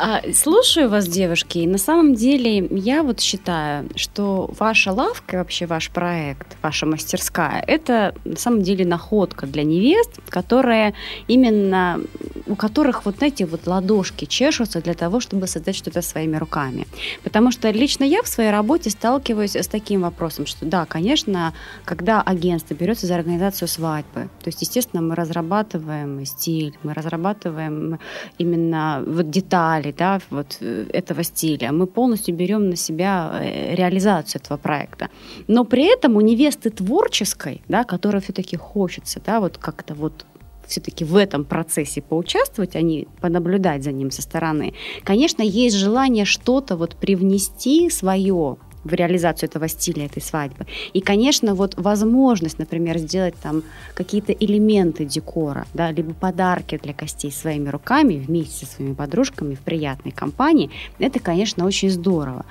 А, 0.00 0.22
слушаю 0.32 0.88
вас, 0.88 1.08
девушки, 1.08 1.66
на 1.66 1.78
самом 1.78 2.14
деле 2.14 2.68
я 2.70 3.02
вот 3.02 3.20
считаю, 3.20 3.88
что 3.96 4.48
ваша 4.56 4.92
лавка, 4.92 5.38
вообще 5.38 5.66
ваш 5.66 5.90
проект, 5.90 6.56
ваша 6.62 6.86
мастерская, 6.86 7.64
это 7.66 8.14
на 8.24 8.36
самом 8.36 8.62
деле 8.62 8.86
находка 8.86 9.46
для 9.48 9.64
невест, 9.64 10.20
которые 10.28 10.94
именно, 11.26 12.00
у 12.46 12.54
которых 12.54 13.06
вот, 13.06 13.16
знаете, 13.16 13.44
вот 13.44 13.66
ладошки 13.66 14.24
чешутся 14.24 14.80
для 14.80 14.94
того, 14.94 15.18
чтобы 15.18 15.48
создать 15.48 15.74
что-то 15.74 16.00
своими 16.00 16.36
руками. 16.36 16.86
Потому 17.24 17.50
что 17.50 17.68
лично 17.70 18.04
я 18.04 18.22
в 18.22 18.28
своей 18.28 18.50
работе 18.50 18.90
сталкиваюсь 18.90 19.56
с 19.56 19.66
таким 19.66 20.02
вопросом, 20.02 20.46
что 20.46 20.64
да, 20.64 20.86
конечно, 20.86 21.54
когда 21.84 22.22
агентство 22.22 22.74
берется 22.74 23.08
за 23.08 23.16
организацию 23.16 23.66
свадьбы, 23.66 24.28
то 24.42 24.48
есть, 24.48 24.62
естественно, 24.62 25.02
мы 25.02 25.16
разрабатываем 25.16 26.24
стиль, 26.24 26.78
мы 26.84 26.94
разрабатываем 26.94 27.98
именно 28.38 29.02
вот 29.04 29.28
детали, 29.30 29.87
деталей 29.92 30.08
да, 30.08 30.20
вот 30.30 30.58
э, 30.60 30.86
этого 30.92 31.22
стиля. 31.22 31.72
Мы 31.72 31.86
полностью 31.86 32.34
берем 32.34 32.70
на 32.70 32.76
себя 32.76 33.40
э, 33.42 33.74
реализацию 33.74 34.40
этого 34.40 34.58
проекта. 34.58 35.08
Но 35.48 35.64
при 35.64 35.84
этом 35.84 36.16
у 36.16 36.20
невесты 36.20 36.70
творческой, 36.70 37.62
да, 37.68 37.84
которой 37.84 38.20
все-таки 38.20 38.56
хочется 38.56 39.20
да, 39.24 39.40
вот 39.40 39.58
как-то 39.58 39.94
вот 39.94 40.24
все-таки 40.66 41.04
в 41.04 41.16
этом 41.16 41.44
процессе 41.44 42.02
поучаствовать, 42.02 42.76
а 42.76 42.82
не 42.82 43.08
понаблюдать 43.20 43.82
за 43.82 43.92
ним 43.92 44.10
со 44.10 44.22
стороны, 44.22 44.74
конечно, 45.02 45.42
есть 45.42 45.76
желание 45.76 46.24
что-то 46.24 46.76
вот 46.76 46.96
привнести 46.96 47.90
свое 47.90 48.56
в 48.84 48.92
реализацию 48.92 49.48
этого 49.48 49.68
стиля, 49.68 50.06
этой 50.06 50.22
свадьбы. 50.22 50.66
И, 50.92 51.00
конечно, 51.00 51.54
вот 51.54 51.74
возможность, 51.76 52.58
например, 52.58 52.98
сделать 52.98 53.34
там 53.42 53.62
какие-то 53.94 54.32
элементы 54.32 55.04
декора, 55.04 55.66
да, 55.74 55.90
либо 55.90 56.14
подарки 56.14 56.78
для 56.82 56.92
гостей 56.92 57.32
своими 57.32 57.68
руками 57.68 58.14
вместе 58.14 58.66
со 58.66 58.72
своими 58.72 58.94
подружками 58.94 59.54
в 59.54 59.60
приятной 59.60 60.12
компании, 60.12 60.70
это, 60.98 61.20
конечно, 61.20 61.66
очень 61.66 61.90
здорово. 61.90 62.44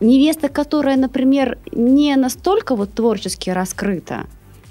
Невеста, 0.00 0.48
которая, 0.48 0.96
например, 0.96 1.58
не 1.72 2.14
настолько 2.16 2.76
вот 2.76 2.92
творчески 2.94 3.50
раскрыта, 3.50 4.26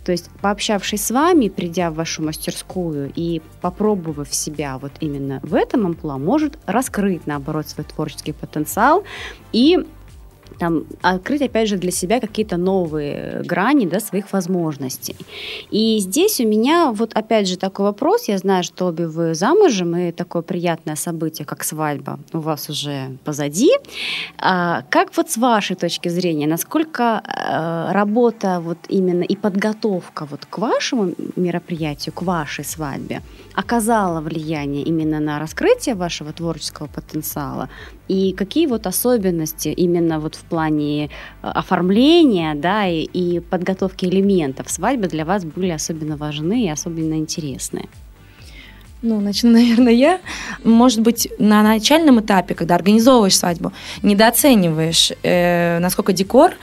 то 0.08 0.14
есть, 0.14 0.30
пообщавшись 0.40 1.04
с 1.04 1.12
вами, 1.12 1.50
придя 1.50 1.92
в 1.92 1.96
вашу 1.96 2.24
мастерскую 2.24 3.12
и 3.14 3.42
попробовав 3.60 4.34
себя 4.34 4.78
вот 4.78 4.94
именно 5.02 5.42
в 5.44 5.54
этом 5.54 5.86
амплуа, 5.86 6.18
может 6.18 6.58
раскрыть, 6.66 7.28
наоборот, 7.28 7.68
свой 7.68 7.84
творческий 7.84 8.32
потенциал 8.32 9.04
и 9.52 9.86
там, 10.60 10.86
открыть, 11.02 11.42
опять 11.42 11.70
же, 11.70 11.78
для 11.78 11.92
себя 11.92 12.20
какие-то 12.20 12.58
новые 12.58 13.42
грани 13.44 13.86
да, 13.86 14.00
своих 14.00 14.34
возможностей. 14.34 15.16
И 15.72 16.00
здесь 16.00 16.40
у 16.40 16.48
меня 16.48 16.92
вот, 16.92 17.14
опять 17.14 17.48
же, 17.48 17.58
такой 17.58 17.86
вопрос. 17.86 18.28
Я 18.28 18.38
знаю, 18.38 18.64
что 18.64 18.88
обе 18.88 19.08
вы 19.08 19.36
замужем, 19.36 19.96
и 19.96 20.12
такое 20.12 20.42
приятное 20.42 20.96
событие, 20.96 21.46
как 21.46 21.64
свадьба, 21.64 22.20
у 22.34 22.40
вас 22.40 22.70
уже 22.70 23.18
позади. 23.24 23.72
А, 24.38 24.84
как 24.90 25.16
вот 25.18 25.30
с 25.30 25.38
вашей 25.38 25.76
точки 25.76 26.10
зрения, 26.10 26.48
насколько 26.48 27.22
а, 27.24 27.94
работа 27.94 28.60
вот 28.60 28.78
именно 28.90 29.24
и 29.24 29.36
подготовка 29.36 30.26
вот 30.26 30.46
к 30.46 30.58
вашему 30.58 31.14
мероприятию, 31.36 32.14
к 32.14 32.22
вашей 32.22 32.66
свадьбе 32.66 33.22
оказала 33.54 34.22
влияние 34.22 34.84
именно 34.84 35.20
на 35.20 35.40
раскрытие 35.40 35.96
вашего 35.96 36.32
творческого 36.32 36.88
потенциала? 36.88 37.70
И 38.08 38.34
какие 38.34 38.68
вот 38.68 38.88
особенности 38.88 39.70
именно 39.70 40.20
вот 40.20 40.36
в 40.36 40.44
плане 40.44 41.06
э, 41.06 41.10
оформления, 41.42 42.56
да, 42.56 42.88
и, 42.88 43.04
и 43.04 43.40
подготовки 43.40 44.06
элементов 44.06 44.70
свадьбы 44.70 45.08
для 45.08 45.26
вас 45.26 45.44
были 45.44 45.72
особенно 45.72 46.18
важны 46.18 46.66
и 46.66 46.70
особенно 46.70 47.16
интересны? 47.16 47.90
Ну, 49.02 49.20
начну, 49.20 49.52
наверное, 49.54 49.94
я. 49.94 50.20
Может 50.64 51.02
быть, 51.02 51.28
на 51.40 51.64
начальном 51.64 52.20
этапе, 52.20 52.56
когда 52.56 52.76
организовываешь 52.76 53.38
свадьбу, 53.38 53.74
недооцениваешь, 54.04 55.12
э, 55.24 55.80
насколько 55.80 56.14
декор 56.14 56.54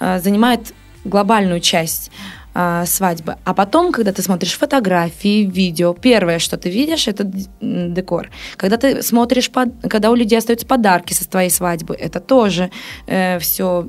э, 0.00 0.20
занимает 0.20 0.74
глобальную 1.04 1.60
часть 1.60 2.10
э, 2.54 2.84
свадьбы. 2.86 3.36
А 3.44 3.54
потом, 3.54 3.92
когда 3.92 4.12
ты 4.12 4.22
смотришь 4.22 4.58
фотографии, 4.58 5.44
видео, 5.44 5.94
первое, 5.94 6.38
что 6.38 6.56
ты 6.56 6.70
видишь, 6.70 7.08
это 7.08 7.24
декор. 7.60 8.30
Когда 8.56 8.76
ты 8.76 9.02
смотришь, 9.02 9.50
под, 9.50 9.70
когда 9.88 10.10
у 10.10 10.14
людей 10.14 10.38
остаются 10.38 10.66
подарки 10.66 11.12
со 11.12 11.28
твоей 11.28 11.50
свадьбы, 11.50 11.94
это 11.94 12.20
тоже 12.20 12.70
э, 13.06 13.38
все 13.38 13.86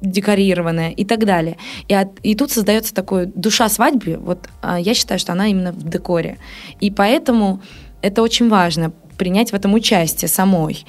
декорированное 0.00 0.90
и 0.90 1.04
так 1.04 1.24
далее. 1.24 1.56
И, 1.88 1.94
от, 1.94 2.08
и 2.22 2.34
тут 2.34 2.50
создается 2.50 2.94
такой 2.94 3.26
душа 3.26 3.68
свадьбы. 3.68 4.16
Вот 4.20 4.48
а, 4.62 4.78
я 4.78 4.94
считаю, 4.94 5.18
что 5.18 5.32
она 5.32 5.48
именно 5.48 5.72
в 5.72 5.88
декоре. 5.88 6.38
И 6.80 6.90
поэтому 6.90 7.60
это 8.00 8.22
очень 8.22 8.48
важно 8.48 8.92
принять 9.16 9.50
в 9.50 9.54
этом 9.54 9.74
участие 9.74 10.28
самой. 10.28 10.86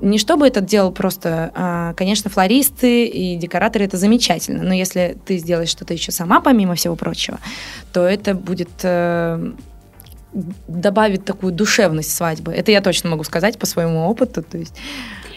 Не 0.00 0.18
чтобы 0.18 0.46
это 0.46 0.60
делал 0.60 0.92
просто, 0.92 1.50
а, 1.54 1.94
конечно, 1.94 2.30
флористы 2.30 3.06
и 3.06 3.36
декораторы 3.36 3.86
это 3.86 3.96
замечательно, 3.96 4.62
но 4.62 4.74
если 4.74 5.16
ты 5.24 5.38
сделаешь 5.38 5.70
что-то 5.70 5.94
еще 5.94 6.12
сама, 6.12 6.40
помимо 6.40 6.74
всего 6.74 6.96
прочего, 6.96 7.38
то 7.92 8.06
это 8.06 8.34
будет 8.34 8.68
э, 8.82 9.52
добавить 10.68 11.24
такую 11.24 11.52
душевность 11.52 12.14
свадьбы. 12.14 12.52
Это 12.52 12.72
я 12.72 12.82
точно 12.82 13.10
могу 13.10 13.24
сказать 13.24 13.58
по 13.58 13.66
своему 13.66 14.06
опыту. 14.06 14.42
То 14.42 14.58
есть 14.58 14.74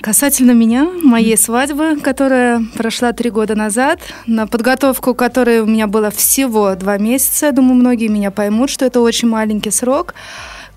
Касательно 0.02 0.52
меня, 0.52 0.86
моей 1.04 1.38
свадьбы, 1.38 2.00
которая 2.00 2.64
прошла 2.78 3.12
три 3.12 3.30
года 3.30 3.56
назад, 3.56 4.00
на 4.28 4.48
подготовку 4.48 5.14
которой 5.14 5.60
у 5.60 5.66
меня 5.66 5.88
было 5.88 6.10
всего 6.10 6.74
два 6.76 6.98
месяца, 6.98 7.48
я 7.48 7.52
думаю, 7.52 7.76
многие 7.76 8.08
меня 8.08 8.32
поймут, 8.32 8.70
что 8.70 8.86
это 8.86 9.02
очень 9.02 9.28
маленький 9.28 9.72
срок 9.72 10.16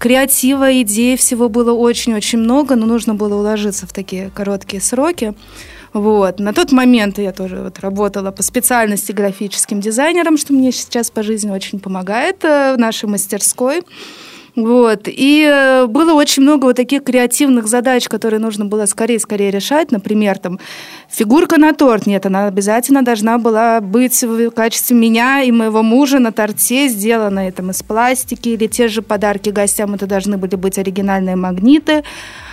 креатива, 0.03 0.83
идей, 0.83 1.17
всего 1.17 1.49
было 1.49 1.73
очень-очень 1.73 2.41
много, 2.41 2.75
но 2.75 2.87
нужно 2.87 3.15
было 3.15 3.37
уложиться 3.37 3.87
в 3.87 3.93
такие 3.93 4.31
короткие 4.35 4.83
сроки. 4.83 5.33
Вот. 5.93 6.41
На 6.41 6.53
тот 6.53 6.73
момент 6.73 7.19
я 7.19 7.33
тоже 7.33 7.63
вот 7.63 7.79
работала 7.79 8.33
по 8.33 8.43
специальности 8.43 9.13
графическим 9.13 9.81
дизайнером, 9.81 10.37
что 10.39 10.55
мне 10.55 10.73
сейчас 10.73 11.13
по 11.13 11.23
жизни 11.23 11.53
очень 11.53 11.79
помогает 11.79 12.45
э, 12.45 12.75
в 12.75 12.81
нашей 12.81 13.09
мастерской. 13.09 13.83
Вот. 14.55 15.03
И 15.07 15.49
э, 15.51 15.87
было 15.87 16.13
очень 16.13 16.43
много 16.43 16.67
вот 16.67 16.77
таких 16.77 17.05
креативных 17.05 17.67
задач, 17.67 18.07
которые 18.09 18.39
нужно 18.39 18.67
было 18.67 18.85
скорее-скорее 18.85 19.51
решать. 19.51 19.91
Например, 19.91 20.39
там, 20.39 20.61
фигурка 21.09 21.59
на 21.59 21.73
торт. 21.73 22.07
Нет, 22.07 22.27
она 22.27 22.49
обязательно 22.49 23.03
должна 23.03 23.39
была 23.39 23.81
быть 23.81 24.23
в 24.23 24.51
качестве 24.51 24.95
меня 24.97 25.43
и 25.43 25.51
моего 25.51 25.83
мужа 25.83 26.19
на 26.19 26.33
торте, 26.33 26.89
сделанной 26.89 27.51
там, 27.51 27.71
из 27.71 27.83
пластики, 27.83 28.51
или 28.51 28.67
те 28.67 28.89
же 28.89 29.01
подарки 29.01 29.49
гостям, 29.49 29.95
это 29.95 30.07
должны 30.07 30.37
были 30.37 30.57
быть 30.57 30.79
оригинальные 30.79 31.37
магниты 31.37 32.05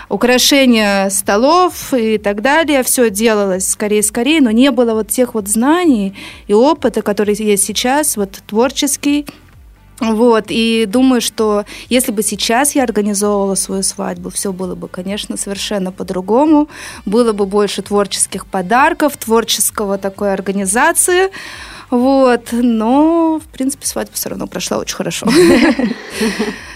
украшения 0.08 1.10
столов 1.10 1.94
и 1.94 2.18
так 2.18 2.42
далее. 2.42 2.82
Все 2.84 3.10
делалось 3.10 3.70
скорее-скорее, 3.70 4.42
но 4.42 4.52
не 4.52 4.72
было 4.72 4.94
вот 4.94 5.10
тех 5.10 5.36
вот 5.36 5.48
знаний 5.48 6.16
и 6.48 6.54
опыта, 6.54 7.02
которые 7.02 7.36
есть 7.38 7.64
сейчас, 7.64 8.18
вот 8.18 8.42
творческий, 8.48 9.26
вот, 10.00 10.46
и 10.50 10.86
думаю, 10.88 11.22
что 11.22 11.66
если 11.90 12.12
бы 12.12 12.24
сейчас 12.24 12.76
я 12.76 12.84
организовывала 12.84 13.56
свою 13.56 13.84
свадьбу, 13.84 14.30
все 14.30 14.54
было 14.54 14.76
бы, 14.76 14.88
конечно, 14.88 15.38
совершенно 15.38 15.92
по-другому. 15.92 16.70
Было 17.06 17.34
бы 17.34 17.46
больше 17.46 17.82
творческих 17.82 18.46
подарков, 18.46 19.18
творческого 19.18 19.98
такой 19.98 20.34
организации. 20.34 21.32
Вот, 21.90 22.50
но, 22.52 23.40
в 23.44 23.48
принципе, 23.48 23.88
свадьба 23.88 24.14
все 24.14 24.30
равно 24.30 24.48
прошла 24.48 24.78
очень 24.78 24.96
хорошо. 24.96 25.28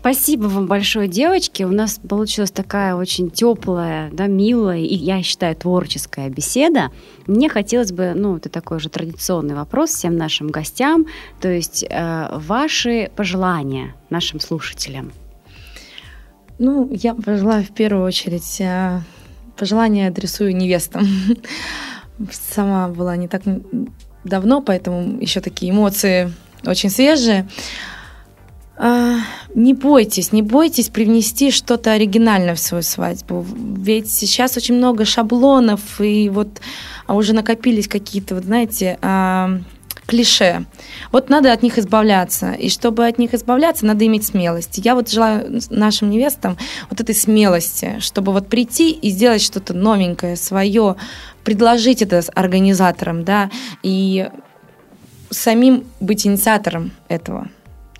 Спасибо 0.00 0.46
вам 0.46 0.66
большое, 0.66 1.08
девочки. 1.08 1.62
У 1.62 1.70
нас 1.70 1.98
получилась 1.98 2.50
такая 2.50 2.94
очень 2.94 3.30
теплая, 3.30 4.08
да, 4.10 4.28
милая 4.28 4.78
и, 4.78 4.94
я 4.94 5.22
считаю, 5.22 5.54
творческая 5.54 6.30
беседа. 6.30 6.90
Мне 7.26 7.50
хотелось 7.50 7.92
бы, 7.92 8.14
ну, 8.16 8.38
это 8.38 8.48
такой 8.48 8.78
уже 8.78 8.88
традиционный 8.88 9.54
вопрос 9.54 9.90
всем 9.90 10.16
нашим 10.16 10.48
гостям, 10.48 11.04
то 11.42 11.50
есть 11.50 11.84
э, 11.86 12.28
ваши 12.32 13.10
пожелания 13.14 13.94
нашим 14.08 14.40
слушателям. 14.40 15.12
Ну, 16.58 16.88
я 16.90 17.14
пожелаю 17.14 17.62
в 17.62 17.74
первую 17.74 18.06
очередь 18.06 18.58
э, 18.58 19.00
пожелания 19.58 20.08
адресую 20.08 20.56
невестам. 20.56 21.06
Сама 22.32 22.88
была 22.88 23.16
не 23.16 23.28
так 23.28 23.42
давно, 24.24 24.62
поэтому 24.62 25.20
еще 25.20 25.42
такие 25.42 25.72
эмоции 25.72 26.32
очень 26.64 26.88
свежие. 26.88 27.46
А, 28.82 29.18
не 29.54 29.74
бойтесь, 29.74 30.32
не 30.32 30.40
бойтесь 30.40 30.88
привнести 30.88 31.50
что-то 31.50 31.92
оригинальное 31.92 32.54
в 32.54 32.58
свою 32.58 32.82
свадьбу. 32.82 33.44
Ведь 33.54 34.10
сейчас 34.10 34.56
очень 34.56 34.76
много 34.76 35.04
шаблонов, 35.04 36.00
и 36.00 36.30
вот 36.30 36.48
а 37.06 37.14
уже 37.14 37.34
накопились 37.34 37.88
какие-то, 37.88 38.36
вот 38.36 38.44
знаете, 38.44 38.98
а, 39.02 39.58
клише. 40.06 40.64
Вот 41.12 41.28
надо 41.28 41.52
от 41.52 41.62
них 41.62 41.78
избавляться. 41.78 42.52
И 42.52 42.70
чтобы 42.70 43.06
от 43.06 43.18
них 43.18 43.34
избавляться, 43.34 43.84
надо 43.84 44.06
иметь 44.06 44.24
смелость. 44.24 44.78
Я 44.78 44.94
вот 44.94 45.10
желаю 45.10 45.60
нашим 45.68 46.08
невестам 46.08 46.56
вот 46.88 47.02
этой 47.02 47.14
смелости, 47.14 47.96
чтобы 47.98 48.32
вот 48.32 48.48
прийти 48.48 48.92
и 48.92 49.10
сделать 49.10 49.42
что-то 49.42 49.74
новенькое, 49.74 50.36
свое, 50.36 50.96
предложить 51.44 52.00
это 52.00 52.22
организаторам, 52.34 53.24
да, 53.24 53.50
и 53.82 54.30
самим 55.28 55.84
быть 56.00 56.26
инициатором 56.26 56.92
этого. 57.08 57.50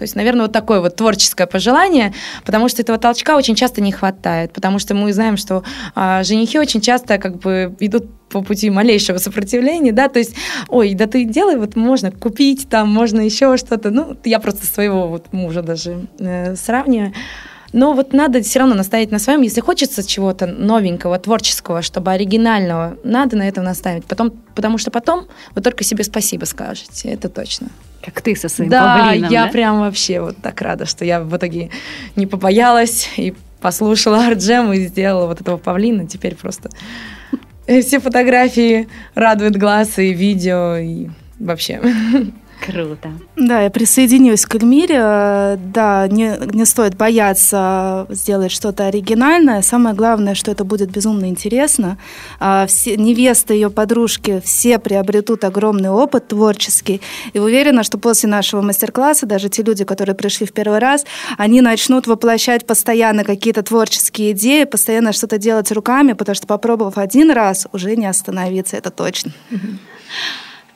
То 0.01 0.05
есть, 0.05 0.17
наверное, 0.17 0.47
вот 0.47 0.53
такое 0.53 0.81
вот 0.81 0.97
творческое 0.97 1.47
пожелание, 1.47 2.15
потому 2.47 2.71
что 2.71 2.81
этого 2.81 2.97
толчка 2.97 3.37
очень 3.37 3.55
часто 3.55 3.83
не 3.83 3.93
хватает, 3.93 4.51
потому 4.51 4.79
что 4.79 4.95
мы 4.95 5.13
знаем, 5.13 5.37
что 5.37 5.63
а, 5.95 6.23
женихи 6.23 6.59
очень 6.59 6.81
часто 6.81 7.19
как 7.19 7.37
бы 7.37 7.77
идут 7.81 8.07
по 8.31 8.41
пути 8.41 8.71
малейшего 8.71 9.19
сопротивления, 9.19 9.93
да, 9.93 10.09
то 10.09 10.19
есть, 10.19 10.35
ой, 10.69 10.95
да 10.95 11.07
ты 11.07 11.25
делай, 11.25 11.59
вот 11.59 11.77
можно 11.77 12.11
купить 12.11 12.67
там, 12.71 12.89
можно 12.89 13.21
еще 13.21 13.59
что-то, 13.59 13.91
ну, 13.91 14.17
я 14.25 14.41
просто 14.41 14.65
своего 14.65 15.07
вот 15.07 15.35
мужа 15.35 15.61
даже 15.61 16.07
э, 16.19 16.57
сравниваю, 16.57 17.13
но 17.73 17.93
вот 17.93 18.13
надо 18.13 18.43
все 18.43 18.61
равно 18.61 18.75
наставить 18.75 19.11
на 19.11 19.19
своем. 19.19 19.43
Если 19.43 19.61
хочется 19.61 20.07
чего-то 20.07 20.47
новенького, 20.47 21.19
творческого, 21.19 21.83
чтобы 21.83 22.11
оригинального, 22.11 22.97
надо 23.05 23.37
на 23.37 23.47
этом 23.49 23.65
наставить. 23.65 24.05
Потом, 24.05 24.33
потому 24.55 24.79
что 24.79 24.91
потом 24.91 25.27
вы 25.55 25.63
только 25.63 25.85
себе 25.85 26.05
спасибо 26.05 26.45
скажете, 26.45 27.11
это 27.11 27.29
точно. 27.29 27.69
Как 28.03 28.23
ты 28.23 28.35
со 28.35 28.49
своим 28.49 28.71
да, 28.71 28.99
павлином, 28.99 29.31
я 29.31 29.45
да? 29.45 29.53
прям 29.53 29.81
вообще 29.81 30.21
вот 30.21 30.37
так 30.39 30.61
рада, 30.63 30.87
что 30.87 31.05
я 31.05 31.21
в 31.21 31.37
итоге 31.37 31.71
не 32.17 32.27
побоялась 32.27 33.09
и 33.17 33.35
послушала 33.61 34.25
Арджем 34.27 34.73
и 34.73 34.87
сделала 34.87 35.27
вот 35.27 35.41
этого 35.41 35.59
павлина. 35.59 36.07
Теперь 36.07 36.35
просто 36.35 36.71
все 37.67 38.01
фотографии 38.01 38.89
радуют 39.15 39.57
глаз 39.57 39.99
и 39.99 40.13
видео, 40.13 40.77
и 40.77 41.09
вообще. 41.39 41.81
Круто. 42.61 43.12
Да, 43.37 43.62
я 43.62 43.70
присоединюсь 43.70 44.44
к 44.44 44.55
Эльмире. 44.55 45.59
Да, 45.73 46.07
не, 46.09 46.37
не 46.53 46.64
стоит 46.66 46.94
бояться 46.94 48.07
сделать 48.11 48.53
что-то 48.53 48.87
оригинальное. 48.87 49.62
Самое 49.62 49.94
главное, 49.94 50.35
что 50.35 50.51
это 50.51 50.64
будет 50.64 50.90
безумно 50.90 51.27
интересно. 51.27 51.96
А, 52.38 52.66
все, 52.66 52.96
невесты, 52.96 53.55
ее 53.55 53.70
подружки, 53.70 54.42
все 54.44 54.79
приобретут 54.79 55.44
огромный 55.44 55.90
опыт 55.90 56.29
творческий. 56.29 57.01
И 57.33 57.38
уверена, 57.38 57.83
что 57.83 57.99
после 57.99 58.29
нашего 58.29 58.61
мастер-класса 58.61 59.27
даже 59.27 59.49
те 59.49 59.62
люди, 59.62 59.85
которые 59.85 60.14
пришли 60.14 60.46
в 60.46 60.53
первый 60.53 60.81
раз, 60.81 61.07
они 61.38 61.62
начнут 61.62 62.07
воплощать 62.07 62.66
постоянно 62.66 63.25
какие-то 63.25 63.62
творческие 63.62 64.33
идеи, 64.33 64.64
постоянно 64.64 65.12
что-то 65.12 65.38
делать 65.38 65.73
руками, 65.73 66.12
потому 66.12 66.35
что 66.35 66.46
попробовав 66.46 66.99
один 66.99 67.31
раз, 67.31 67.66
уже 67.73 67.96
не 67.96 68.07
остановиться, 68.07 68.77
это 68.77 68.90
точно. 68.90 69.33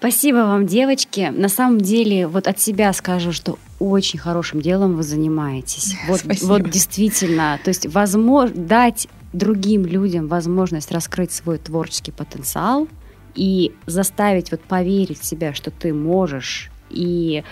Спасибо 0.05 0.37
вам, 0.37 0.67
девочки. 0.67 1.33
На 1.35 1.49
самом 1.49 1.81
деле, 1.81 2.27
вот 2.27 2.47
от 2.47 2.61
себя 2.61 2.93
скажу, 2.93 3.33
что 3.33 3.59
очень 3.79 4.19
хорошим 4.19 4.61
делом 4.61 4.97
вы 4.97 5.03
занимаетесь. 5.03 5.97
Вот, 6.09 6.23
вот 6.43 6.69
действительно, 6.69 7.59
то 7.65 7.69
есть 7.69 7.87
возможно, 7.87 8.55
дать 8.55 9.09
другим 9.33 9.87
людям 9.87 10.29
возможность 10.29 10.93
раскрыть 10.93 11.33
свой 11.33 11.57
творческий 11.57 12.13
потенциал 12.13 12.87
и 13.35 13.73
заставить 13.87 14.51
вот 14.51 14.61
поверить 14.61 15.23
в 15.23 15.25
себя, 15.25 15.55
что 15.55 15.71
ты 15.71 15.95
можешь 15.95 16.71
и 16.91 17.43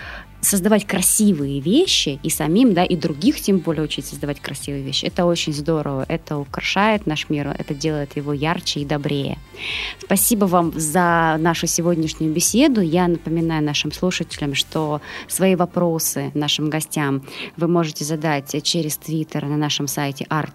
создавать 0.43 0.85
красивые 0.85 1.59
вещи 1.61 2.19
и 2.21 2.29
самим, 2.29 2.73
да, 2.73 2.83
и 2.83 2.95
других 2.95 3.41
тем 3.41 3.59
более 3.59 3.83
учить 3.83 4.05
создавать 4.05 4.39
красивые 4.39 4.83
вещи. 4.83 5.05
Это 5.05 5.25
очень 5.25 5.53
здорово, 5.53 6.05
это 6.07 6.37
украшает 6.37 7.07
наш 7.07 7.29
мир, 7.29 7.47
это 7.57 7.73
делает 7.73 8.15
его 8.15 8.33
ярче 8.33 8.81
и 8.81 8.85
добрее. 8.85 9.37
Спасибо 10.03 10.45
вам 10.45 10.77
за 10.77 11.37
нашу 11.39 11.67
сегодняшнюю 11.67 12.33
беседу. 12.33 12.81
Я 12.81 13.07
напоминаю 13.07 13.63
нашим 13.63 13.91
слушателям, 13.91 14.53
что 14.53 15.01
свои 15.27 15.55
вопросы 15.55 16.31
нашим 16.33 16.69
гостям 16.69 17.23
вы 17.57 17.67
можете 17.67 18.03
задать 18.03 18.61
через 18.63 18.97
Твиттер 18.97 19.45
на 19.45 19.57
нашем 19.57 19.87
сайте 19.87 20.25
art 20.25 20.53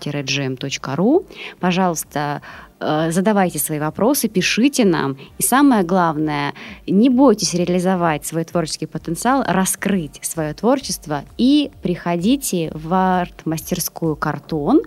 Пожалуйста, 1.60 2.42
задавайте 2.80 3.58
свои 3.58 3.78
вопросы, 3.78 4.28
пишите 4.28 4.84
нам. 4.84 5.16
И 5.38 5.42
самое 5.42 5.82
главное, 5.82 6.54
не 6.86 7.10
бойтесь 7.10 7.54
реализовать 7.54 8.26
свой 8.26 8.44
творческий 8.44 8.86
потенциал, 8.86 9.44
раскрыть 9.46 10.18
свое 10.22 10.54
творчество 10.54 11.24
и 11.36 11.70
приходите 11.82 12.70
в 12.74 12.92
арт-мастерскую 12.92 14.16
«Картон», 14.16 14.82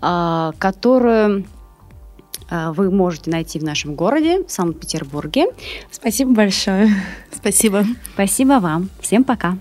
э, 0.00 0.52
которую 0.58 1.44
э, 2.50 2.72
вы 2.72 2.90
можете 2.90 3.30
найти 3.30 3.58
в 3.58 3.64
нашем 3.64 3.94
городе, 3.94 4.44
в 4.44 4.50
Санкт-Петербурге. 4.50 5.46
Спасибо 5.90 6.32
большое. 6.32 6.90
Спасибо. 7.32 7.84
Спасибо 8.14 8.60
вам. 8.60 8.88
Всем 9.00 9.24
пока. 9.24 9.56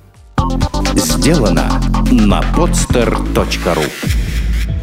Сделано 0.96 1.70
на 2.12 2.42
podster.ru 2.56 4.21